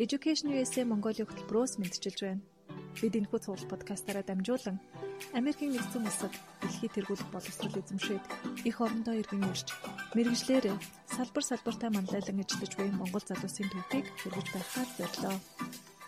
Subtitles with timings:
[0.00, 2.40] Education USA Mongolia хөтөлбөрөөс мэдчилж байна.
[2.96, 4.80] Бид энэхүү цуглал подкастаараа дамжуулан
[5.36, 6.32] Америкийн нэгдсэн улсад
[6.64, 8.24] дэлхий тэргуулах боловсрол эзэмшээд
[8.64, 9.68] их орондоо иргэн ирж
[10.16, 10.72] мэрэгжлэр
[11.12, 15.36] салбар салбартаа манлайлан ажиллаж буй Монгол залуусын түүхийг хүргэж байхаар зорилоо.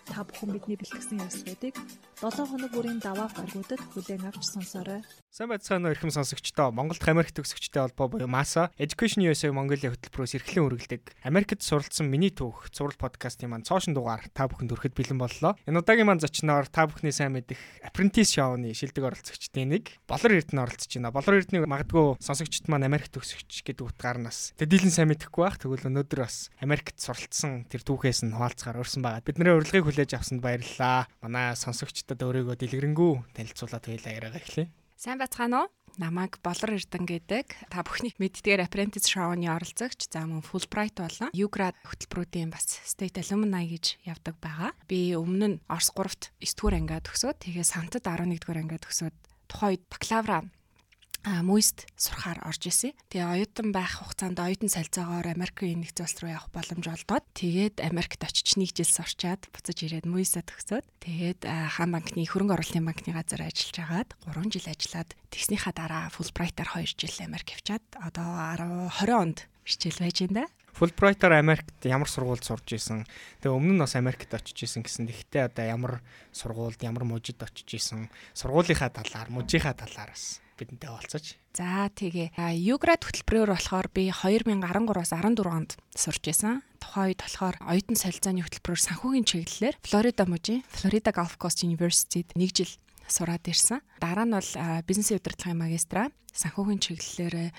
[0.08, 1.76] Та бүхэн бидний бэлтгэсэн ярилцлагуудыг
[2.14, 5.02] 7 хоног бүрийн даваа гаргуудад хүлээн авч сонсоорой.
[5.34, 6.70] Сайн байцгаана уу эрхэм сонсогчдоо.
[6.70, 11.10] Монголд Америк төгсөгчтэй холбоо буюу MASA Education USA Mongolia хөтөлбөрөөс эрхлэн үргэлдэг.
[11.26, 15.58] Америкт суралцсан миний түүх цуврал подкастын маань цоошин дугаар та бүхэнд хүрэхэд бэлэн боллоо.
[15.66, 20.62] Энэ удаагийн маань зочноор та бүхний сайн мэдих Apprentice Show-ны шилдэг оролцогчдын нэг Болор Эрдэнэ
[20.62, 21.10] оролцож байна.
[21.10, 25.58] Болор Эрдэнэ магадгүй сонсогчд маань Америк төгсөгч гэдэг утгаарнаас тэдийлэн сайн мэдэхгүй байх.
[25.58, 29.26] Тэгвэл өнөөдөр бас Америкт суралцсан тэр түүхээс нь хуваалцахаар урьсан байгаа.
[29.26, 31.10] Бидний урилгыг хүлээж авсанд баярлалаа.
[31.18, 31.58] Манай
[32.04, 34.68] сонсогчдод өөрийгөө дэлгэрэнгүй танилцуулаад хоёлаа яриагаа эхлэе.
[35.00, 35.68] Сайн бацгаана уу?
[35.96, 37.72] Намайг Болор Эрдэн гэдэг.
[37.72, 43.64] Та бүхний мэддгээр Apprentice Show-ны оролцогч, за мөн Fulbright болон UGrad хөтөлбөрүүдийн бас State Alumni
[43.72, 44.76] гэж явдаг байгаа.
[44.84, 49.16] Би өмнө нь Орос 3-т 9 дугаар ангиад төгсөөд тэгээ Сантад 11 дугаар ангиад төгсөөд
[49.48, 50.38] тухайн үед бакалавра
[51.24, 52.92] мүйст сурахаар орж исэн.
[53.08, 58.20] Тэгээ оюутан байх хугацаанд оюутан солилцоогоор Америкийн нэгдсэн улс руу явах боломж олдоод тэгээд Америкт
[58.20, 63.40] очиж нэг жил сурчаад буцаж ирээд мүйсээ төгсөөд тэгээд хаан банкны хөрөнгө оруулалтын банкны газар
[63.40, 68.28] ажиллаж агаад 3 жил ажиллаад тэгснийхаа дараа Fulbright-аар 2 жил Америк явчаад одоо
[68.92, 70.44] 20 онд хичээл байж энэ.
[70.76, 73.08] Fulbright-аар Америкт ямар сургуульд сурж исэн.
[73.40, 75.06] Тэгээ өмнө нь бас Америкт очиж исэн гэсэн.
[75.06, 75.94] Гэхдээ одоо ямар
[76.34, 78.10] сургуульд, ямар мужид очиж исэн.
[78.34, 81.36] Сургуулийнхаа талаар, мужийнхаа талаараас бидэнтэй олцож.
[81.54, 82.34] За тэгээ.
[82.58, 86.62] Юград хөтөлбөрөөр болохоор би 2013-аас 14 онд сурч байсан.
[86.82, 92.54] Тухайн үед болохоор оюутан солилцооны хөтөлбөрөөр санхүүгийн чиглэлээр Флорида мужийн Florida Gulf Coast University-д 1
[92.54, 92.72] жил
[93.06, 93.84] сураад ирсэн.
[94.00, 94.50] Дараа нь бол
[94.88, 97.52] бизнесийн удирдлагын магистра санхүүгийн чиглэлээр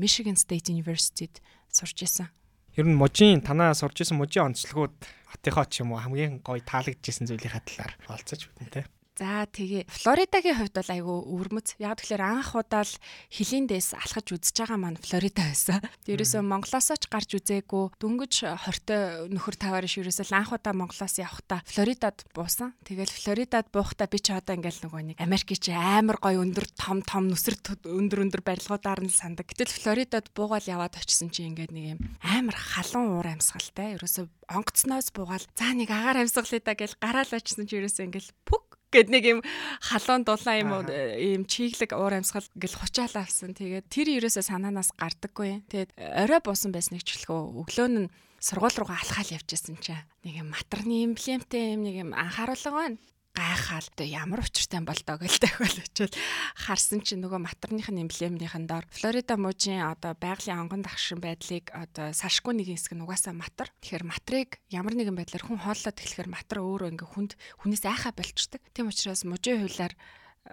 [0.00, 1.38] Michigan State University-д
[1.70, 2.28] сурч исэн.
[2.76, 4.96] Ер нь мужийн танаа сурч исэн мужийн онцлогууд
[5.32, 8.84] хотынхоо ч юм уу хамгийн гоё таалагдчихсэн зүйлийнхаа талаар олцож бидэнтэй.
[9.16, 11.80] За тэгээ Флоридагийн хувьд бол айгүй өвөрмөц.
[11.80, 12.94] Яг тэгэхээр анх удаа л
[13.32, 15.80] хилийн дэс алхаж үзэж байгаа маань Флорида байсан.
[16.12, 21.64] Ерөөсөө Монголоос ч гарч үзээгүй дөнгөж хортой нөхөр таваар ш ерөөсөө анх удаа Монголоос явахдаа
[21.64, 22.76] Флоридад буусан.
[22.84, 27.32] Тэгэл Флоридад буухтаа би ч одоо ингээл нөгөө нэг Америкч амар гоё өндөр том том
[27.32, 27.56] нүсэр
[27.88, 29.48] өндөр өндөр барилгуудаар нь сандаг.
[29.48, 33.96] Гэтэл Флоридад буугаал яваад очисон чи ингээд нэг юм амар халуун уур амьсгалтай.
[33.96, 38.65] Ерөөсөө онгоцноос буугаал за нэг агаар амьсгалаа гэж гараал очисон чи ерөөсөө ингээл пүк
[38.96, 39.40] гэд нэг юм
[39.84, 43.52] халуун дулаан юм ийм чиглэг уур амьсгал гэл хучаал авсан.
[43.52, 45.68] Тэгээд тэр ерөөсөө санаанаас гардаггүй.
[45.68, 48.08] Тэгээд орой буусан байсныг ч хэлэхөө өглөө нь
[48.40, 52.98] сургууль руугаа алхаал явжсэн чинь нэг юм матарны эмблемтэй юм нэг юм анхааруулга байна
[53.36, 56.14] гайхаал ямар учиртай бол доо гэл дахиад очиод
[56.56, 62.16] харсан чинь нөгөө матерных нь эмблемнийхэн доор Флорида мужийн одоо байгалийн онгон дагшин байдлыг одоо
[62.16, 63.68] сашгүй нэг хэсэг нь угаасаа матер.
[63.84, 68.64] Тэгэхээр матрыг ямар нэгэн байдлаар хүн хооллоод эхлэхээр матер өөрөө ингээ хүнд хүнээс айхаа болчдөг.
[68.72, 69.92] Тийм учраас мужийн хуулиар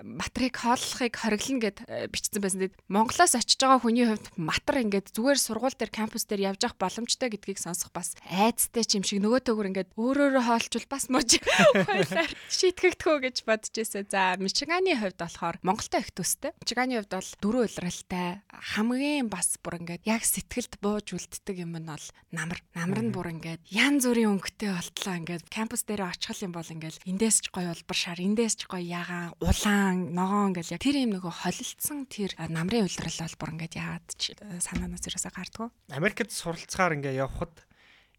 [0.02, 2.66] матрик хооллохыг хориглоно гэд э, бичсэн байсан.
[2.66, 6.82] Тэгэд Монголоос очиж байгаа хүний хувьд матар ингээд зүгээр сургууль дээр кампус дээр явж явах
[6.82, 11.38] боломжтой гэдгийг сонсох бас айцтай ч юм шиг нөгөө төгөр ингээд өөрөөрөө хоолчвол бас мууж
[11.38, 14.06] хойлоор шийтгэгдэхөө гэж бодож байсан.
[14.10, 16.58] За Мичиганы хувьд болохоор Монголтой их төстэй.
[16.58, 21.86] Мичиганы хувьд бол дөрөв улиралтай хамгийн бас бүр ингээд яг сэтгэлд бууж үлддэг юм нь
[21.86, 22.60] бол намар.
[22.74, 27.04] Намар нь бүр ингээд ян зүрийн өнгөтэй болтлоо ингээд кампус дээр очих юм бол ингээд
[27.06, 31.04] эндээс ч гоё улбар шар, эндээс ч гоё ягаан, улаан хаан ногоон гэл яг тэр
[31.04, 35.68] юм нөгөө холилдсон тэр намрын улирал бол бүр ингээд яад ч санаанаас ерөөсө гардггүй.
[35.92, 37.54] Америкт суралцахаар ингээд явхад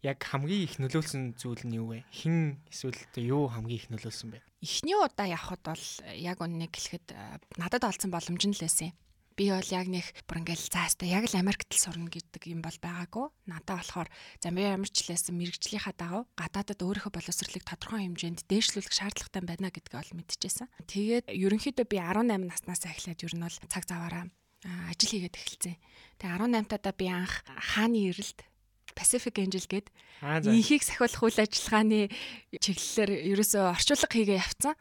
[0.05, 2.05] яг хамгийн их нөлөөлсөн зүйл нь юу вэ?
[2.13, 4.45] Хин эсвэл юу хамгийн их нөлөөлсөн бэ?
[4.61, 7.17] Эхний удаа явхад бол яг үннийг хэлэхэд
[7.57, 8.95] надад олсон боломж нь л байсан юм
[9.35, 12.75] би бол яг нэг бүр ингээл заастаа яг л Америкт л сурна гэдэг юм бол
[12.79, 13.27] байгаагүй.
[13.51, 14.09] Надаа болохоор
[14.39, 19.69] за би ямар ч лээсэн мэрэгжлийнхаа дагав гадаадад өөрийнхөө боловсролыг тодорхой хэмжээнд дээшлүүлэх шаардлагатай байна
[19.75, 20.71] гэдгийг ол мэдчихсэн.
[20.87, 24.31] Тэгээд ерөнхийдөө би 18 наснаас эхлээд ер нь бол цаг заваараа
[24.89, 25.75] ажил хийгээд эхэлсэн.
[26.17, 28.39] Тэгээ 18 тадаа би анх хааны эрэлт
[28.95, 29.91] Pacific Angel гээд
[30.47, 32.07] инхийг сахиулах үйл ажиллагааны
[32.63, 34.73] чиглэлээр ерөөсөө орчуулга хийгээ явцсан.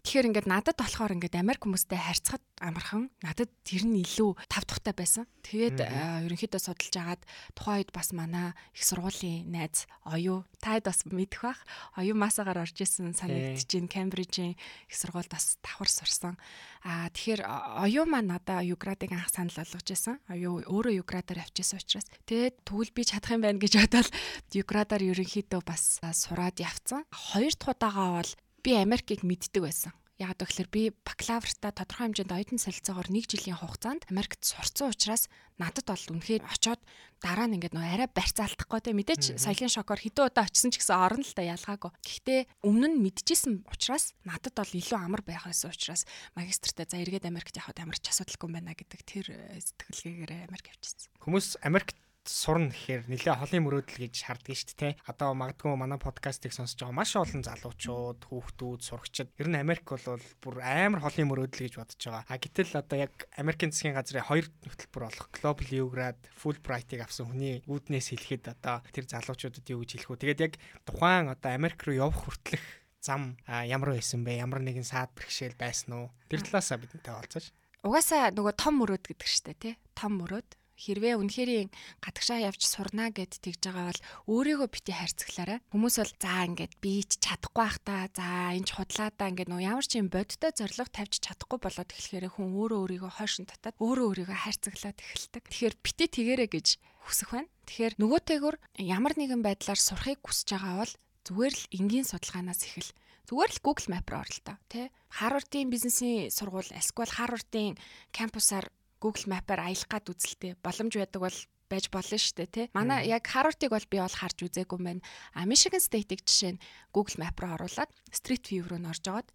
[0.00, 4.96] Тэгэхээр ингээд надад болохоор ингээд Америк хүмүүстэй харьцахад амархан надад тэр нь илүү тав тухтай
[4.96, 5.28] байсан.
[5.44, 5.80] Тэгээд
[6.24, 11.60] ерөнхийдөө судалж агаад тухайн үед бас манай их сургуулийн найз оюу таад бас мэдэх бах.
[12.00, 16.40] Оюу масагаар орж исэн санагдчих чинь Кембрижийн их сургуульд бас давхар сурсан.
[16.80, 17.44] Аа тэгэхээр
[17.84, 20.16] оюу маань надаа Юградыг анх санал болгож исэн.
[20.32, 24.08] Оюу өөрөө Юградаар авчижсэн учраас тэгээд тэгвэл би чадах юм байна гэж бодоод
[24.56, 27.04] Юградаар ерөнхийдөө бас сураад явцсан.
[27.12, 28.32] Хоёр дахь удаага бол
[28.62, 29.92] би Америкийг мэддэг байсан.
[30.20, 35.88] Яг тэгэхээр би бакалавртаа тодорхой хэмжээнд оюутан солилцоогоор 1 жилийн хугацаанд Америкт сурцсан учраас надад
[35.88, 36.76] бол үнэхээр очоод
[37.24, 40.92] дараа нь ингээд нөө арай барьцаалтахгүй те мэдээч соёлын шокоор хэдэн удаа очисон ч гэсэн
[40.92, 41.88] орно л та ялгаагүй.
[42.04, 46.04] Гэхдээ өмнө нь мэдчихсэн учраас надад бол илүү амар байх байсан учраас
[46.36, 49.24] магистртаа за эргээд Америкт явахад ямар ч асуудалгүй байна гэдэг тэр
[49.56, 51.08] сэтгэлгээгээр Америк явчихсан.
[51.24, 51.96] Хүмүүс Америкт
[52.28, 54.92] сурна гэхээр нэлээ холын мөрөөдөл гэж шаарддаг шүү дээ.
[55.08, 60.20] Одоо магадгүй манай подкастыг сонсож байгаа маш олон залуучууд, хүүхдүүд, сурагчид ер нь Америк бол
[60.44, 62.24] бүр амар холын мөрөөдөл гэж бодож байгаа.
[62.28, 67.64] А гэтэл одоо яг Америкийн засгийн газрын хоёр хөтөлбөр болох Global Eurograd Fulbright-ыг авсан хүний
[67.64, 70.20] үүднээс хэлэхэд одоо тэр залуучуудад юу гэж хэлэх вэ?
[70.20, 72.64] Тэгээд яг тухайн одоо Америк руу явах хүртэлх
[73.00, 74.44] зам ямар байсан бэ?
[74.44, 76.06] Ямар нэгэн саад бэрхшээл байсан уу?
[76.28, 77.48] Тэр талаасаа бидэнтэй олцооч.
[77.80, 79.74] Угаасаа нөгөө том мөрөөд гэдэг штэ тий.
[79.96, 81.68] Том мөрөөд хэрвээ үнэхээр
[82.00, 85.58] гадагшаа явж сурнаа гэд тэгж байгаа бол өөрийгөө бити хайрцаглаарай.
[85.68, 88.08] Хүмүүс бол за ингээд би ч чадахгүй бах та.
[88.16, 91.90] За энэ ч худлаа та ингээд нөө ямар ч юм бодтой зориг тавьж чадахгүй болоод
[91.92, 95.44] эхлэхээр хүн өөрөө өөрийгөө хойшин татаад өөрөө өөрийгөө хайрцаглаад эхэлдэг.
[95.52, 96.66] Тэгэхээр бити тэгэрэ гэж
[97.04, 97.52] хүсэх байна.
[97.68, 100.94] Тэгэхээр нөгөөтэйгүр ямар нэгэн байдлаар сурахыг хүсэж байгаа бол
[101.28, 102.90] зүгээр л энгийн судалгаанаас эхэл
[103.30, 104.86] зүгээр л Google Map-аар орол та тий
[105.22, 107.78] Harvard-ийн бизнесийн сургууль эсвэл Harvard-ийн
[108.10, 108.66] кампусаар
[109.00, 111.38] Google Map-аар аялах гад үзэлтэй боломж байдаг бол
[111.70, 112.66] байж болно шүү дээ тий.
[112.76, 115.02] Манай яг Harvard-ыг бол би бол харж үзээгүй байна.
[115.32, 116.62] А Michigan State-ийг жишээ нь
[116.92, 119.28] Google Map руу оруулаад Street View руу н орж агаад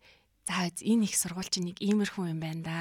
[0.45, 2.77] за энэ их сургууль чинь нэг иймэрхүү юм байна да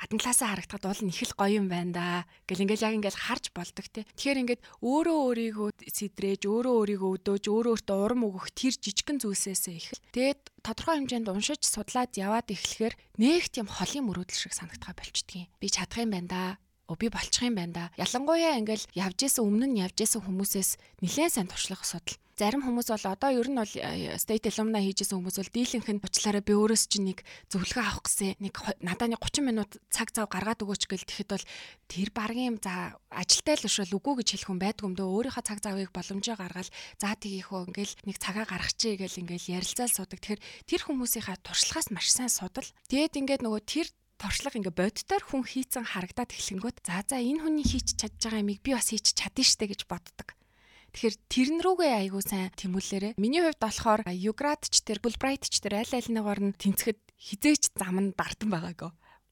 [0.00, 2.06] гадна талаасаа харагдахад уул нь их л гоё юм байна да.
[2.48, 4.08] Гэл ингээл яг ингээл харж болдог те.
[4.16, 9.76] Тэгэхээр ингээд өөрөө өөрийгөө сэдрээж, өөрөө өөрийгөө өдөөж, өөрөө өөртөө урам өгөх тэр жижигхэн зүйлсээсээ
[9.76, 9.92] их.
[10.16, 15.52] Тэгээд тодорхой хэмжээнд уншиж судлаад яваад эхлэхээр нэг тийм холын мөрөөдөл шиг санагдгаа болчдгийг.
[15.60, 16.42] Би чадах юм байна да
[16.90, 17.84] Өө би болчих юм байна да.
[17.94, 20.70] Ялангуяа ингээл явж исэн өмнө нь явж исэн хүмүүсээс
[21.06, 22.18] нэлээд сайн туршлах асуудал.
[22.40, 26.00] Зарим хүмүүс бол одоо ер нь бол э, state alumni хийжсэн хүмүүс бол дийлэнх нь
[26.00, 27.20] учлаараа би өөрөөс чинь нэг
[27.52, 31.44] зөвлөгөө авах гэсэн нэг надаа нэг 30 минут цаг зав гаргаад өгөөч гэл тэгэхэд бол
[31.84, 35.60] тэр багийн за ажилтай л ушвал үгүй гэж хэлэх хүн байдгүй юм дөө өөрийнхөө цаг
[35.60, 40.24] завыг боломжоо гаргаад за тгийхөө ингээл нэг цагаа гаргачихъя гэл ингээл ярилцаал суудаг.
[40.24, 42.64] Тэгэхээр тэр хүмүүсийнхаа туршлагаас маш сайн судал.
[42.88, 47.68] Тэгээд ингээд нөгөө тэр туршлага ингээ боддоор хүн хийцэн харагдаад эхлэнгүүт за за энэ хүний
[47.68, 50.39] хийч чадж байгаа юмыг би бас хийч чадна штэ гэж боддог.
[50.94, 53.14] Тэгэхээр тэрэн рүүгээ айгуу сайн тэмүүлээрэ.
[53.16, 58.14] Миний хувьд болохоор Юградч тэр Fulbright ч тэр аль нэгээр нь тэнцэхэд хизээч зам нь
[58.16, 58.90] дартан байгаагүй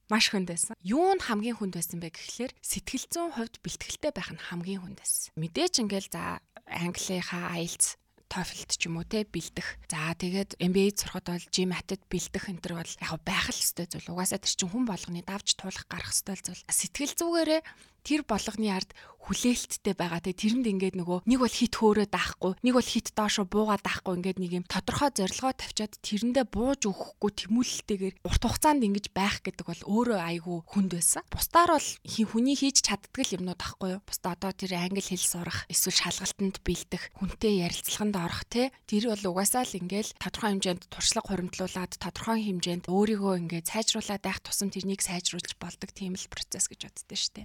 [0.08, 0.74] маш хүнд байсан.
[0.80, 4.98] Юу нь хамгийн хүнд байсан бэ гэхлээр сэтгэл зүйн хувьд бэлтгэлтэй байх нь хамгийн хүнд
[5.04, 5.36] байсан.
[5.36, 9.80] Мэдээч ингээл за Английнхаа IELTS TOEFL ч юм уу те бэлдэх.
[9.88, 14.12] За тэгээд MBA сурахад бол GMAT-д бэлдэх энэ төр бол яг байх л ёстой зүйл.
[14.12, 16.60] Угаасаа тэр чинь хүн болгоны давж туулах гарах ёстой зүйл.
[16.68, 17.60] Сэтгэл зүгээрээ
[18.06, 18.90] тэр болгоны ард
[19.28, 23.44] хүлээлттэй байгаа те тэрэнд ингээд нөгөө нэг бол хит хөөрөө даахгүй нэг бол хит доошо
[23.44, 29.12] буугаад даахгүй ингээд нэг юм тодорхой зорилгоо тавьчаад тэрэндээ бууж өгөхгүй тэмүүлэлтэйгээр урт хугацаанд ингэж
[29.12, 31.22] байх гэдэг бол өөрөө айгүй хүнд байсан.
[31.28, 34.06] Бусдаар бол хүний хийж чаддаг юмнууд ахгүй юу.
[34.08, 39.36] Бусдаа одоо тэр англи хэл сурах эсвэл шалгалтанд бэлдэх хүнтэй ярилцлаганд орох те тэр бол
[39.36, 45.04] угаасаа л ингээд тодорхой хэмжээнд туршлага хуримтлуулад тодорхой хэмжээнд өөрийгөө ингээд сайжруулад байх тусам тэрнийг
[45.04, 47.44] сайжруулж болдог тийм л процесс гэж боддөө штэ.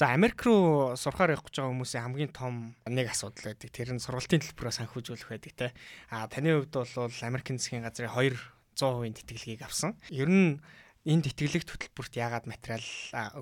[0.00, 3.68] За Америк руу сурахаар явах гэж байгаа хүмүүсийн хамгийн том нэг асуудал байдаг.
[3.68, 5.66] Тэр нь сургалтын төлбөрөөр санхүүжүүлэх байдаг те.
[6.08, 10.00] А таны хувьд бол Америкийн засгийн газрын 200% тэтгэлгийг авсан.
[10.08, 10.56] Ер нь
[11.04, 12.88] энэ тэтгэлэгт хөтөлбөрт яагаад материал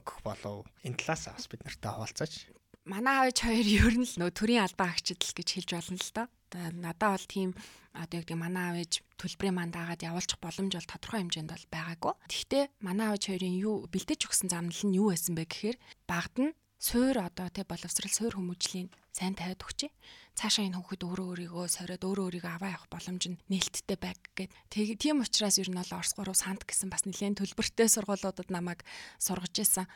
[0.02, 0.66] өгөх болов?
[0.82, 2.50] Энэ талаас бас бид нартай хуваалцаач.
[2.90, 6.26] Манай аавч хоёр ер нь л нөө төрийн албан агчдал гэж хэлж болно л доо.
[6.26, 7.50] Одоо надад бол тийм
[7.98, 11.67] одоо яг тийм манай аав ээж төлбөрийн манд аагаад явуулчих боломж бол тодорхой хэмжээнд бол
[11.74, 12.14] байгаагүй.
[12.31, 15.76] Гэхдээ манай аав хоёрын юу бэлдэж өгсөн замнал нь юу байсан бэ гэхээр
[16.06, 19.90] багд нь суур одоо тий боловсрал суур хүмүүжлийн сайн тавиад өгчээ.
[20.38, 24.55] Цаашаа энэ хүүхэд өөрөө өөрийгөө сориод өөрөө өөрийгөө аваа явах боломж нь нээлттэй байг гэд.
[24.70, 28.86] Тийм учраас ер нь бол Орос 3 санд гэсэн бас нэлээд төлбөртэй сургуулиудад намайг
[29.19, 29.90] сургаж исэн.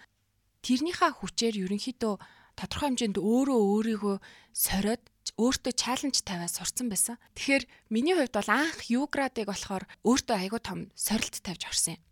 [0.66, 2.14] Тэрнийхээ хүчээр ерөнхийдөө
[2.58, 4.16] тодорхой хэмжээнд өөрөө өөрийгөө
[4.50, 5.02] сориод
[5.40, 7.16] өөртөө чаленж тавиад сурцсан байсан.
[7.36, 12.02] Тэгэхээр миний хувьд бол анх юградыг болохоор өөртөө айгүй том сорилт тавьж орсон юм.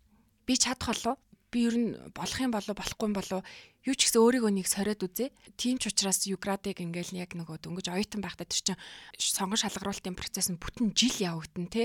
[0.45, 1.17] Би чадах болов
[1.51, 3.43] би ер нь болох юм болов болохгүй юм болов
[3.83, 5.35] юу ч гэсэн өөрийгөө нэг сориод үзье.
[5.59, 8.79] Тийм ч учраас юградыг ингээл яг нөгөө дөнгөж оюутан байхдаа тэр чинь
[9.19, 11.83] сонгон шалгаруулалтын процесс нь бүтэн жил явагдана те.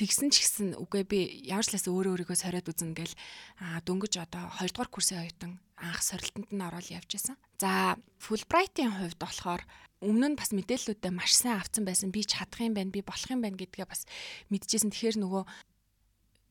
[0.00, 3.14] Тэгсэн ч гэсэн үгүй би ямар ч лээс өөрөө өөрийгөө сориод үзнэ гэл
[3.84, 7.36] дөнгөж одоо 2 дугаар курсын оюутан анх сорилтанд нь ороод явж исэн.
[7.60, 9.66] За Fulbright-ийн хувьд болохоор
[10.02, 12.10] өмнө нь бас мэдээллүүдээ маш сайн авсан байсан.
[12.10, 14.02] Би чадах юм байна, би болох юм байна гэдгээ бас
[14.50, 14.90] мэдчихсэн.
[14.90, 15.42] Тэгэхээр нөгөө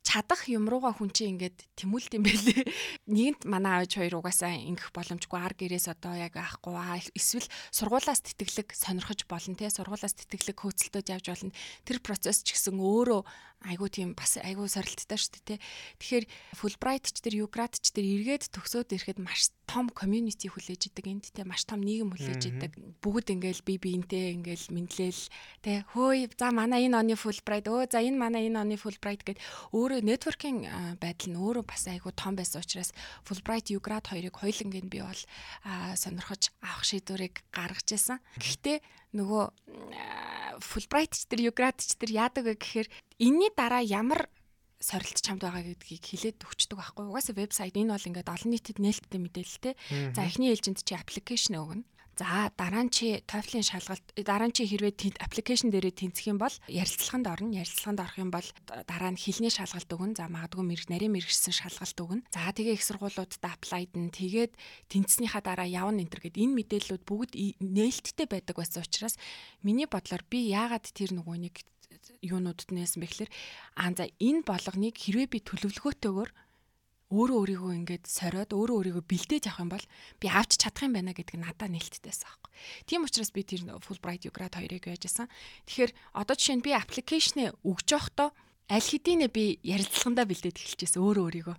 [0.02, 2.66] чадах юм руугаа хүн чинь ингээд тэмүүлт юм байлээ.
[3.16, 8.26] Нэгэнт манай аавч хоёр угаасаа ингэх боломжгүй ар гэрээс одоо яг аахгүй аа эсвэл сургуулаас
[8.26, 11.54] тэтгэлэг сонирхож болно те сургуулаас тэтгэлэг хөөцөлтөд явж болно.
[11.86, 13.22] Тэр процесс ч гэсэн өөрөө
[13.70, 15.64] айгуу тийм бас айгуу сорилттой шүү дээ те.
[16.02, 16.26] Тэгэхээр
[16.58, 21.26] Fulbright ч тэр Ugrad ч тэр эргээд төгсөөд ирэхэд маш том community хүлээж идэг энд
[21.32, 22.72] те маш том нийгэм хүлээж идэг.
[23.00, 25.24] Бүгд ингээл би биентэй ингээл мэдлээл
[25.64, 29.40] те хөөе за манай энэ оны Fulbright өө за энэ манай энэ оны Fulbright гэд
[29.72, 30.68] өөрөө networking
[31.00, 32.92] байдал нь өөрөө бас айгуу том байсан учраас
[33.24, 35.22] Fulbright Ugrad хоёрыг хоёулангийн би бол
[35.96, 38.20] сонирхож авах шийдвэрийг гаргаж байсан.
[38.36, 38.84] Гэхдээ
[39.16, 39.44] нөгөө
[40.60, 42.88] Fulbright ч тэр Ugrad ч тэр яадаг вэ гэхээр
[43.24, 44.28] энэний дараа ямар
[44.82, 47.06] сорилт чамд байгаа гэдгийг хэлээд өгчдөг байхгүй.
[47.06, 49.74] Угаасаа вебсайт энэ бол ингээд олон нийтэд нээлттэй мэдээлэлтэй.
[50.18, 51.86] За эхний ээлжинд чи аппликейшн өгнө.
[52.20, 56.54] За дараа нь чи TOEFL-ийн шалгалт дараа нь чи хэрвээ аппликейшн дээрээ тэнцэх юм бол
[56.68, 57.56] ярилцлаганд орно.
[57.56, 58.48] Ярилцлаганд орох юм бол
[58.86, 60.20] дараа нь хэлний шалгалт өгнө.
[60.20, 62.26] За магадгүй мэрэг нарийн мэрэгсэн шалгалт өгнө.
[62.30, 64.54] За тэгээ их сургуулиудад аплайд нь тэгээд
[64.92, 67.34] тэнцснийхаа дараа явна энэ төр гэд энэ мэдээллүүд бүгд
[67.64, 69.16] нээлттэй байдаг байсан учраас
[69.64, 71.38] миний бодлоор би яагаад тэр нөгөө
[71.92, 73.32] нэг юунуудад нээсэн бэхлээр
[73.76, 76.32] аа за энэ болгоныг хэрвээ би төлөвлөгөөтэйгээр
[77.12, 79.86] өөрөө өөрийгөө ингээд сориод өөрөө өөрийгөө бэлдээж авах юм бол
[80.24, 82.52] би авч чадах юм байна гэдэг нь надад нээлттэйсэн аахгүй.
[82.88, 85.28] Тийм учраас би тэр Fulbright Ugrad хоёрыг яажсан.
[85.68, 88.32] Тэгэхээр одоо жишээ нь би аппликейшнээ өгж явахдаа
[88.72, 91.58] аль хэдийнэ би ярилцлагандаа бэлдээд эхэлчихсэн өөрөө өөрийгөө.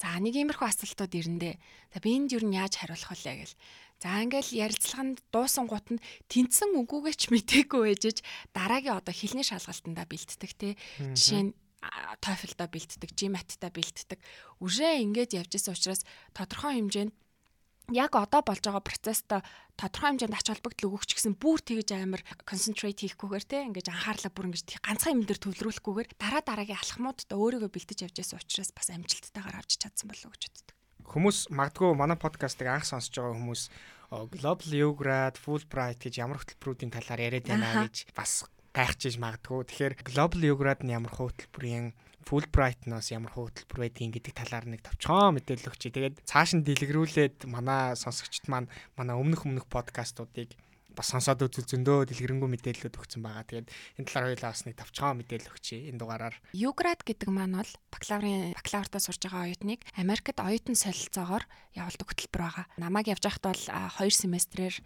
[0.00, 1.54] За нэг иймэрхүү асуултууд ирэндээ.
[1.92, 3.56] За би энд юу яаж хариулах вэ гэл.
[4.02, 8.20] За ингээл ярилцлаганд дуусан гут нь тэнцсэн үгүйгээч мтэггүй ээжэж
[8.52, 10.76] дараагийн одоо хэлний шалгалтандаа бэлддэг те.
[11.00, 11.52] Жишээ нь
[12.20, 14.18] TOEFL-да бэлддэг, GMAT-та бэлддэг.
[14.60, 16.02] Үрээ ингэж явж исэн учраас
[16.36, 17.14] тодорхой хэмжээнд
[17.94, 19.40] яг одоо болж байгаа процесстоо
[19.78, 24.32] тодорхой хэмжээнд ач холбогдол өгөх ч гэсэн бүр тэгж амар концентрейт хийхгүйгээр те ингэж анхаарлаа
[24.34, 28.90] бүр ингэж ганцхан юм дээр төвлөрүүлэхгүйгээр дараа дараагийн алхмуудад өөрийгөө бэлдэж явж байсан учраас бас
[28.90, 30.75] амжилттайгаар авч чадсан болов уу гэж боддог.
[31.06, 33.62] Хүмүүс магадгүй манай подкастыг анх сонсож байгаа хүмүүс
[34.10, 39.66] Global Ugrad, Fulbright гэж ямар хөтөлбөрүүдийн талаар яриад байна гэж бас гайхчихж магадгүй.
[39.66, 41.96] Тэгэхээр Global Ugrad нь ямар хөтөлбөрийн
[42.26, 45.94] Fulbright-ноос ямар хөтөлбөр байдгийг гэдэг талаар нэг товчхон мэдээлэл өгчий.
[45.94, 48.66] Тэгээд цааш нь дэлгэрүүлээд манай сонсогчд маань
[48.98, 50.54] манай өмнөх өмнөх подкастуудыг
[50.96, 53.44] бас сонсоод үзэл зөндөө дэлгэрэнгүй мэдээлэлүүд өгсөн байгаа.
[53.44, 53.68] Тэгээд
[54.00, 56.36] энэ талаар хоёулаа бас нэг тавчгаа мэдээлэл өгчий энэ дугаараар.
[56.56, 61.44] Юград гэдэг маань бол бакалаврын бакалавртаа сурж байгаа оюутныг Америкт оюутан солилцоогоор
[61.76, 62.66] явуулдаг хөтөлбөр байгаа.
[62.80, 63.62] Намайг явж байхад бол
[64.00, 64.76] 2 семестрээр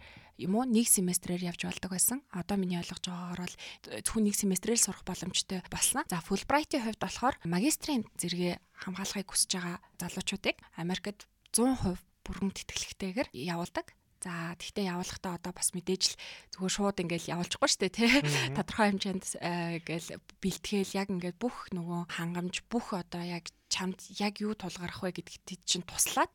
[0.41, 2.19] юм уу нэг семестрээр явж болдог байсан.
[2.33, 3.55] Одоо миний ойлгож байгаагаар бол
[4.01, 6.03] зөвхөн нэг семестрээр сурах боломжтой болсон.
[6.09, 13.93] За Fulbright-ийн хувьд болохоор магистрийн зэрэгээ хамгаалахыг хүсэж байгаа залуучуудыг Америкт 100% бүрэн тэтгэлэгтэйгээр явуулдаг.
[14.21, 16.17] За тэгтээ явуулахдаа одоо бас мэдээж л
[16.53, 18.11] зүгээр шууд ингээл явуулчихгүй шүү дээ тий.
[18.53, 19.25] Тодорхой хэмжээнд
[19.81, 25.17] ингээл бэлтгээл яг ингээд бүх нөгөө хангамж бүх одоо яг чамд яг юу тулгарах вэ
[25.25, 26.29] гэдэгт чинь туслаад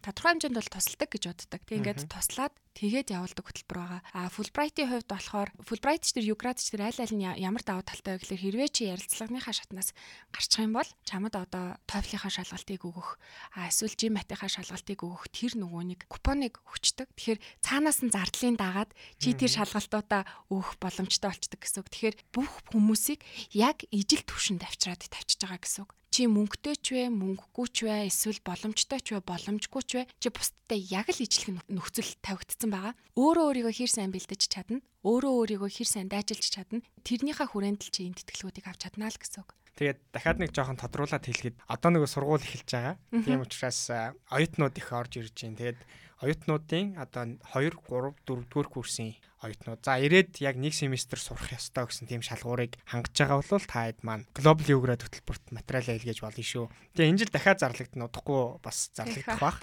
[0.00, 1.60] тодорхой хэмжээнд бол тусалдаг гэж боддог.
[1.68, 4.02] Тэг ингээд туслаад тэгээд явуулдаг хөтөлбөр байгаа.
[4.12, 7.80] А Fulbright-ийн хувьд болохоор Fulbright ч тэр Ugrad ч тэр аль аль нь ямар давуу
[7.80, 9.96] талтай вэ гэхээр хэрвээ чи ярилцлагынхаа шатнаас
[10.28, 13.16] гарчих юм бол чамд одоо TOEFL-ийнхаа шалгалтыг өгөх,
[13.56, 17.08] а эсвэл GMAT-ийнхаа шалгалтыг өгөх тэр нөгөө нэг купоныг өгчдөг.
[17.16, 21.88] Тэгэхээр цаанаас нь зардлын дагаад чи тэр шалгалтуудаа өгөх боломжтой болчдөг гэсэн үг.
[21.88, 23.24] Тэгэхээр бүх хүмүүсийг
[23.56, 28.08] яг ижил төвшөнд авчираад тавьчихж байгаа гэсэн үг чи мөнгөтэй ч вэ, мөнгөгүй ч вэ,
[28.08, 32.94] эсвэл боломжтой ч вэ, боломжгүй ч вэ, чи бусдтай яг л ижлэх нөхцөл тавигдсан байгаа.
[33.16, 37.92] Өөрөө өөрийгөө хэр сайн бэлдэж чадна, өөрөө өөрийгөө хэр сайн дайжилж чадна, тэрнийхээ хүрээнд л
[37.92, 39.50] чи энэ тэтгэлгүүдийг авч чаднаа л гэсэн үг.
[39.76, 42.96] Тэгээд дахиад нэг жоохон тодруулаад хэлэхэд одоо нөгөө сургууль эхэлж байгаа.
[43.12, 43.92] Тийм учраас
[44.32, 45.60] оюутнууд их орж ирж байна.
[45.60, 45.80] Тэгээд
[46.24, 49.12] оюутнуудын одоо 2 3 4 дугаар курсын
[49.44, 49.84] оюутнууд.
[49.84, 54.00] За ирээд яг нэг семестр сурах ёстой гэсэн тийм шалгуурыг хангаж байгаа бол та хэд
[54.00, 56.66] маань Global Ugrad хөтөлбөрт материал илгээж болно шүү.
[56.96, 59.60] Тэгээ энэ жил дахиад зарлагдана удахгүй бас зарлагдах бах.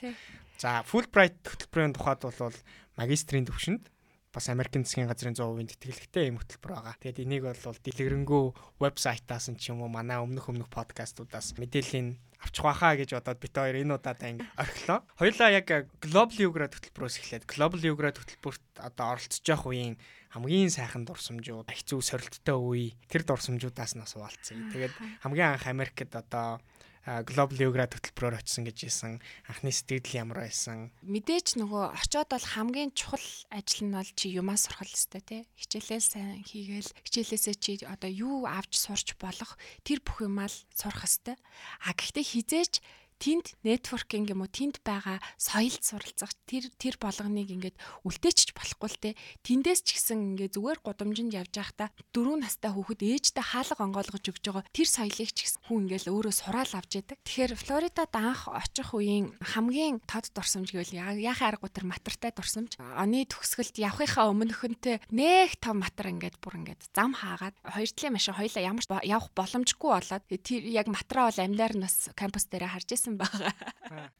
[0.61, 2.57] За Fulbright хөтөлбөрийн тухайд бол
[2.97, 3.89] магистрийн төвшөнд
[4.33, 6.97] бас Америкийн засгийн газрын 100% тэтгэлэгтэй юм хөтөлбөр байгаа.
[6.97, 8.43] Тэгээд энийг бол дэлгэрэнгүй
[8.81, 13.53] вебсайтаас нь ч юм уу манай өмнөх өмнөх подкастуудаас мэдээллийн авчих байхаа гэж бодоод бит
[13.53, 14.99] хоёр энэ удаад анги орхилоо.
[15.21, 15.67] Хоёулаа яг
[16.01, 19.95] Global Ugrad хөтөлбөрөөс эхлээд Global Ugrad хөтөлбөрт одоо оролцож явах үеийн
[20.33, 24.57] хамгийн сайхан дурсамжууд, хэцүү сорилттой үе тэр дурсамжуудаас нь асуулцъя.
[24.73, 26.57] Тэгээд хамгийн анх Америкт одоо
[27.03, 29.13] Global Geography хөтөлбөрөөр очисон гэж хэлсэн.
[29.51, 30.95] Анхны сэтгэл ямар байсан?
[31.03, 35.43] Мэдээж нөгөө очоод бол хамгийн чухал ажил нь бол чи юмаа сурах ёстой тий.
[35.59, 41.03] Хичээлээ сайн хийгээл хичээлээсээ чи одоо юу авч сурч болох тэр бүх юмаа л сурах
[41.03, 41.35] ёстой.
[41.83, 42.79] А гэхдээ хизээч
[43.23, 44.51] тэнд нэтворкинг юм уу?
[44.51, 49.09] Тэнд байгаа соёлд суралцах тэр тэр болгоныг ингээд үлдээчих болохгүй л те.
[49.47, 54.43] Тэндээс ч гэсэн ингээд зүгээр гудамжинд явж байхдаа дөрөв настай хүүхэд ээжтэй хаалга онгоолгож өгж
[54.43, 54.67] байгаа.
[54.75, 57.17] Тэр соёлыг ч гэсэн хүн ингээд өөрөө сураал авч яадаг.
[57.23, 62.75] Тэгэхээр Флоридад анх очих үеийн хамгийн тод дурсамж гэвэл яхаа аргагүй тэр матартай дурсамж.
[62.75, 68.35] Оны төгсгөлд явахынхаа өмнөхөнтэй нэг том матар ингээд бүр ингээд зам хаагаад хоёр талын машин
[68.35, 73.12] хоёлаа ямар явах боломжгүй болоод тэр яг матраа бол амлаар нас кампус дээр харж исэн
[73.17, 73.53] байгаа.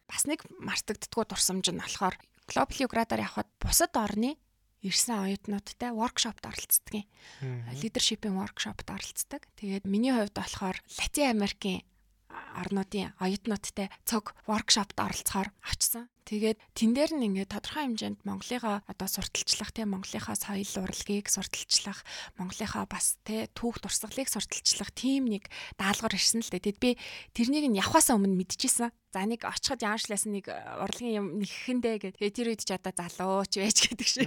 [0.09, 2.15] Бас нэг мартагддггүй дурсамж нь болохоор
[2.47, 4.35] Global Geographer явхад бусад орны
[4.83, 7.07] ирсэн оюутнуудтай воркшопт оролцдог.
[7.79, 9.41] Leadership-ийн воркшопт оролцдог.
[9.55, 11.88] Тэгээд миний хувьд болохоор Латин Америкийн
[12.59, 16.12] орнуудын оюутнуудтай цог воркшопт оролцохоор очсон.
[16.23, 22.07] Тэгээд тэн дээр нь ингээд тодорхой хэмжээнд Монголынхаа одоо сурталчлах тийм Монголынхаа соёл урлагийг сурталчлах,
[22.39, 26.63] Монголынхаа бас тий түүх дурсгалыг сурталчлах тийм нэг даалгавар ирсэн л дээ.
[26.71, 26.91] Тэгэд би
[27.35, 28.95] тэрнийг нь явхаасаа өмнө мэдчихсэн.
[29.13, 32.17] За нэг очиход яамшлаас нэг э, урлагийн юм нэхэндээ гэдэг.
[32.17, 34.25] Тэгээ тэр үед ч одоо залууч байж гэдэг шиг.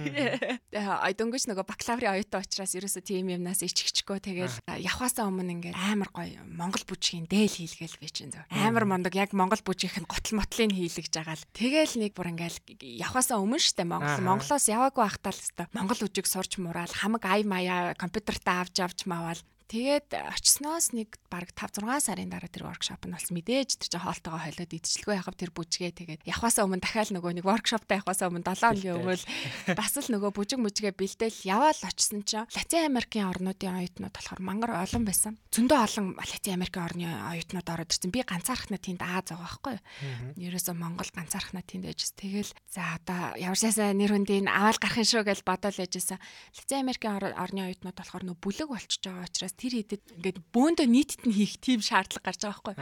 [0.71, 4.23] Тэгээ дөнгөж нөгөө бакалаврын оюутан учраас ерөөсө тийм юмнаас иччихгүй.
[4.23, 8.47] Тэгээд явхаасаа өмнө ингээд амар гоё Монгол бүжгийн дээл хийлгээл би чинь зөв.
[8.47, 11.47] Амар мондог яг Монгол бүжгийнх нь готл мотлыг хийлгэж байгаа л.
[11.51, 12.57] Тэгээл нэг бүр ингээл
[13.03, 14.23] явхаасаа өмнө штэ Монгол.
[14.23, 19.03] Монголоос яваагүй байхдаа л хэвээр Монгол бүжиг сурч мураал хамаг ай маяа компьютертаа авч авч
[19.03, 23.89] маавал Тэгээд очсноос нэг бараг 5 6 сарын дараа тэр воркшоп нь болсон мэдээж тэр
[23.91, 28.31] чинь хоолтойгоо хойлоод идчихлгүй яхав тэр бүжгээ тэгээд явхаасаа өмнө дахиад нөгөө нэг воркшоптой явхаасаа
[28.31, 33.27] өмнө 7 өдрийн өмнө бас л нөгөө бүжиг мүжгээ бэлдээл яваал очсон чинь Латин Америкийн
[33.27, 35.35] орнуудын оюутнууд болохоор мангар олон байсан.
[35.51, 38.15] Зөндөө олон Латин Америкийн орны оюутнууд ороод ирсэн.
[38.15, 40.47] Би ганцаархнаа тэнд Аа зав байхгүй юу?
[40.47, 42.15] Ерөөсөө Монгол ганцаархнаа тэнд ээжс.
[42.15, 46.23] Тэгэл за одоо яварсаасаа нэр хүндийн аваад гарах юм шүү гэж бодоол ээжсэн.
[46.55, 51.21] Латин Америкийн орны оюутнууд болохоор нөгөө бүлэг болчихж байгаа учраас тэр хэдэд ингээд бөөндөө нийтэд
[51.25, 52.75] нь хийх тийм шаардлага гарч байгаа байхгүй.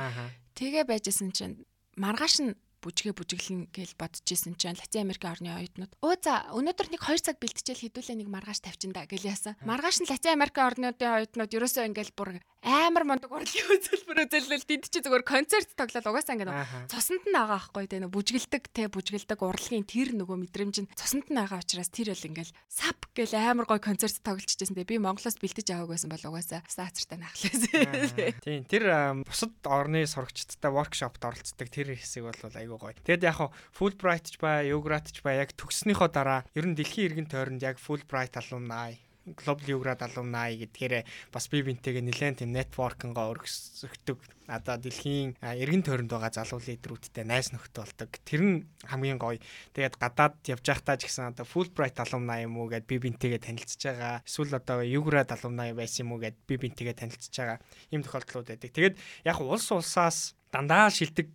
[0.56, 1.64] Тэгээ байжсэн чинь
[1.96, 2.54] маргааш нь
[2.86, 5.98] бүжгээ бүжиглэн гэж бодож исэн чинь Латин Америкийн орны оюутнууд.
[6.06, 9.58] Өө за өнөөдөр нэг 2 цаг бэлтжэл хэдүүлээ нэг маргааш тавьчиндаа гэж яасан.
[9.66, 12.30] Маргааш нь Латин Америкийн орнуудын оюутнууд ерөөсөө ингээл бүр
[12.66, 17.62] амар мондөг урлагийн үзүүлбэр үзүүлэл тэнд чи зүгээр концерт тоглол угаасаа ингээд цуснд нь байгаа
[17.62, 22.10] байхгүй те бүжгэлдэг те бүжгэлдэг урлагийн тэр нөгөө мэдрэмж нь цуснд нь байгаа учраас тэр
[22.10, 26.26] бол ингээл сап гэл амар гой концерт тоглолчихжсэн те би Монголоос бэлдэж аваагүй байсан бол
[26.26, 26.66] угаасаа.
[26.66, 28.34] Саацартай нахлаа.
[28.42, 28.84] Тийм тэр
[29.30, 32.96] бусад орны сурагчдтай воркшопт оролцдог тэр хэсэг бол айгүй гоё.
[33.06, 33.40] Тэгэд яг
[33.76, 37.78] Fulbright ч ба Yogurt ч ба яг төгснөхийн дараа ер нь дэлхийн иргэн тойронд яг
[37.82, 41.02] Fulbright alumni Global Ugrad alumni гэдгээр
[41.34, 44.22] бас бие бинтэйгээ нэлээд тийм networking-гоо өргөсгдөг.
[44.46, 48.10] Одоо дэлхийн эргэн тойронд байгаа залуу лидерүүдтэй найз нөхдөд болдог.
[48.22, 49.42] Тэр нь хамгийн гоё.
[49.74, 53.82] Тэгээд гадаад явж байхдаа ч гэсэн одоо Fulbright alumni юм уу гэд бие бинтэйгээ танилцж
[53.82, 54.22] байгаа.
[54.22, 57.58] Эсвэл одоо Ugrad alumni байсан юм уу гэд бие бинтэйгээ танилцж байгаа.
[57.90, 58.70] Ийм тохиолдлууд байдаг.
[58.70, 58.96] Тэгээд
[59.26, 61.34] яг улс улсаас дандаа шилдэг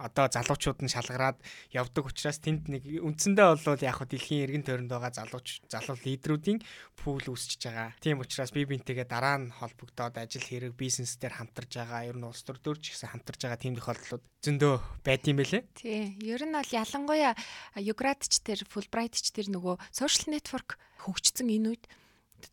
[0.00, 1.36] одоо залуучууд нь шалгараад
[1.76, 6.58] явдаг учраас тэнд нэг үндсэндээ бол яг хөө дэлхийн эргэн тойронд байгаа залууч залуу лидерүүдийн
[6.96, 7.88] пул үүсчихэж байгаа.
[8.00, 12.08] Тийм учраас би бинтэйгээ дараа нь холбогдоод ажил хэрэг бизнес дээр хамтарж байгаа.
[12.08, 15.62] Ер нь улс төр дөөрч гэсэн хамтарж байгаа тийм тохиолдлууд зөндөө байд юм бэлээ.
[15.76, 16.16] Тий.
[16.24, 17.36] Ер нь бол ялангуяа
[17.76, 21.84] Юградч тэр Fulbright ч тэр нөгөө social network хөгжсөн энэ үед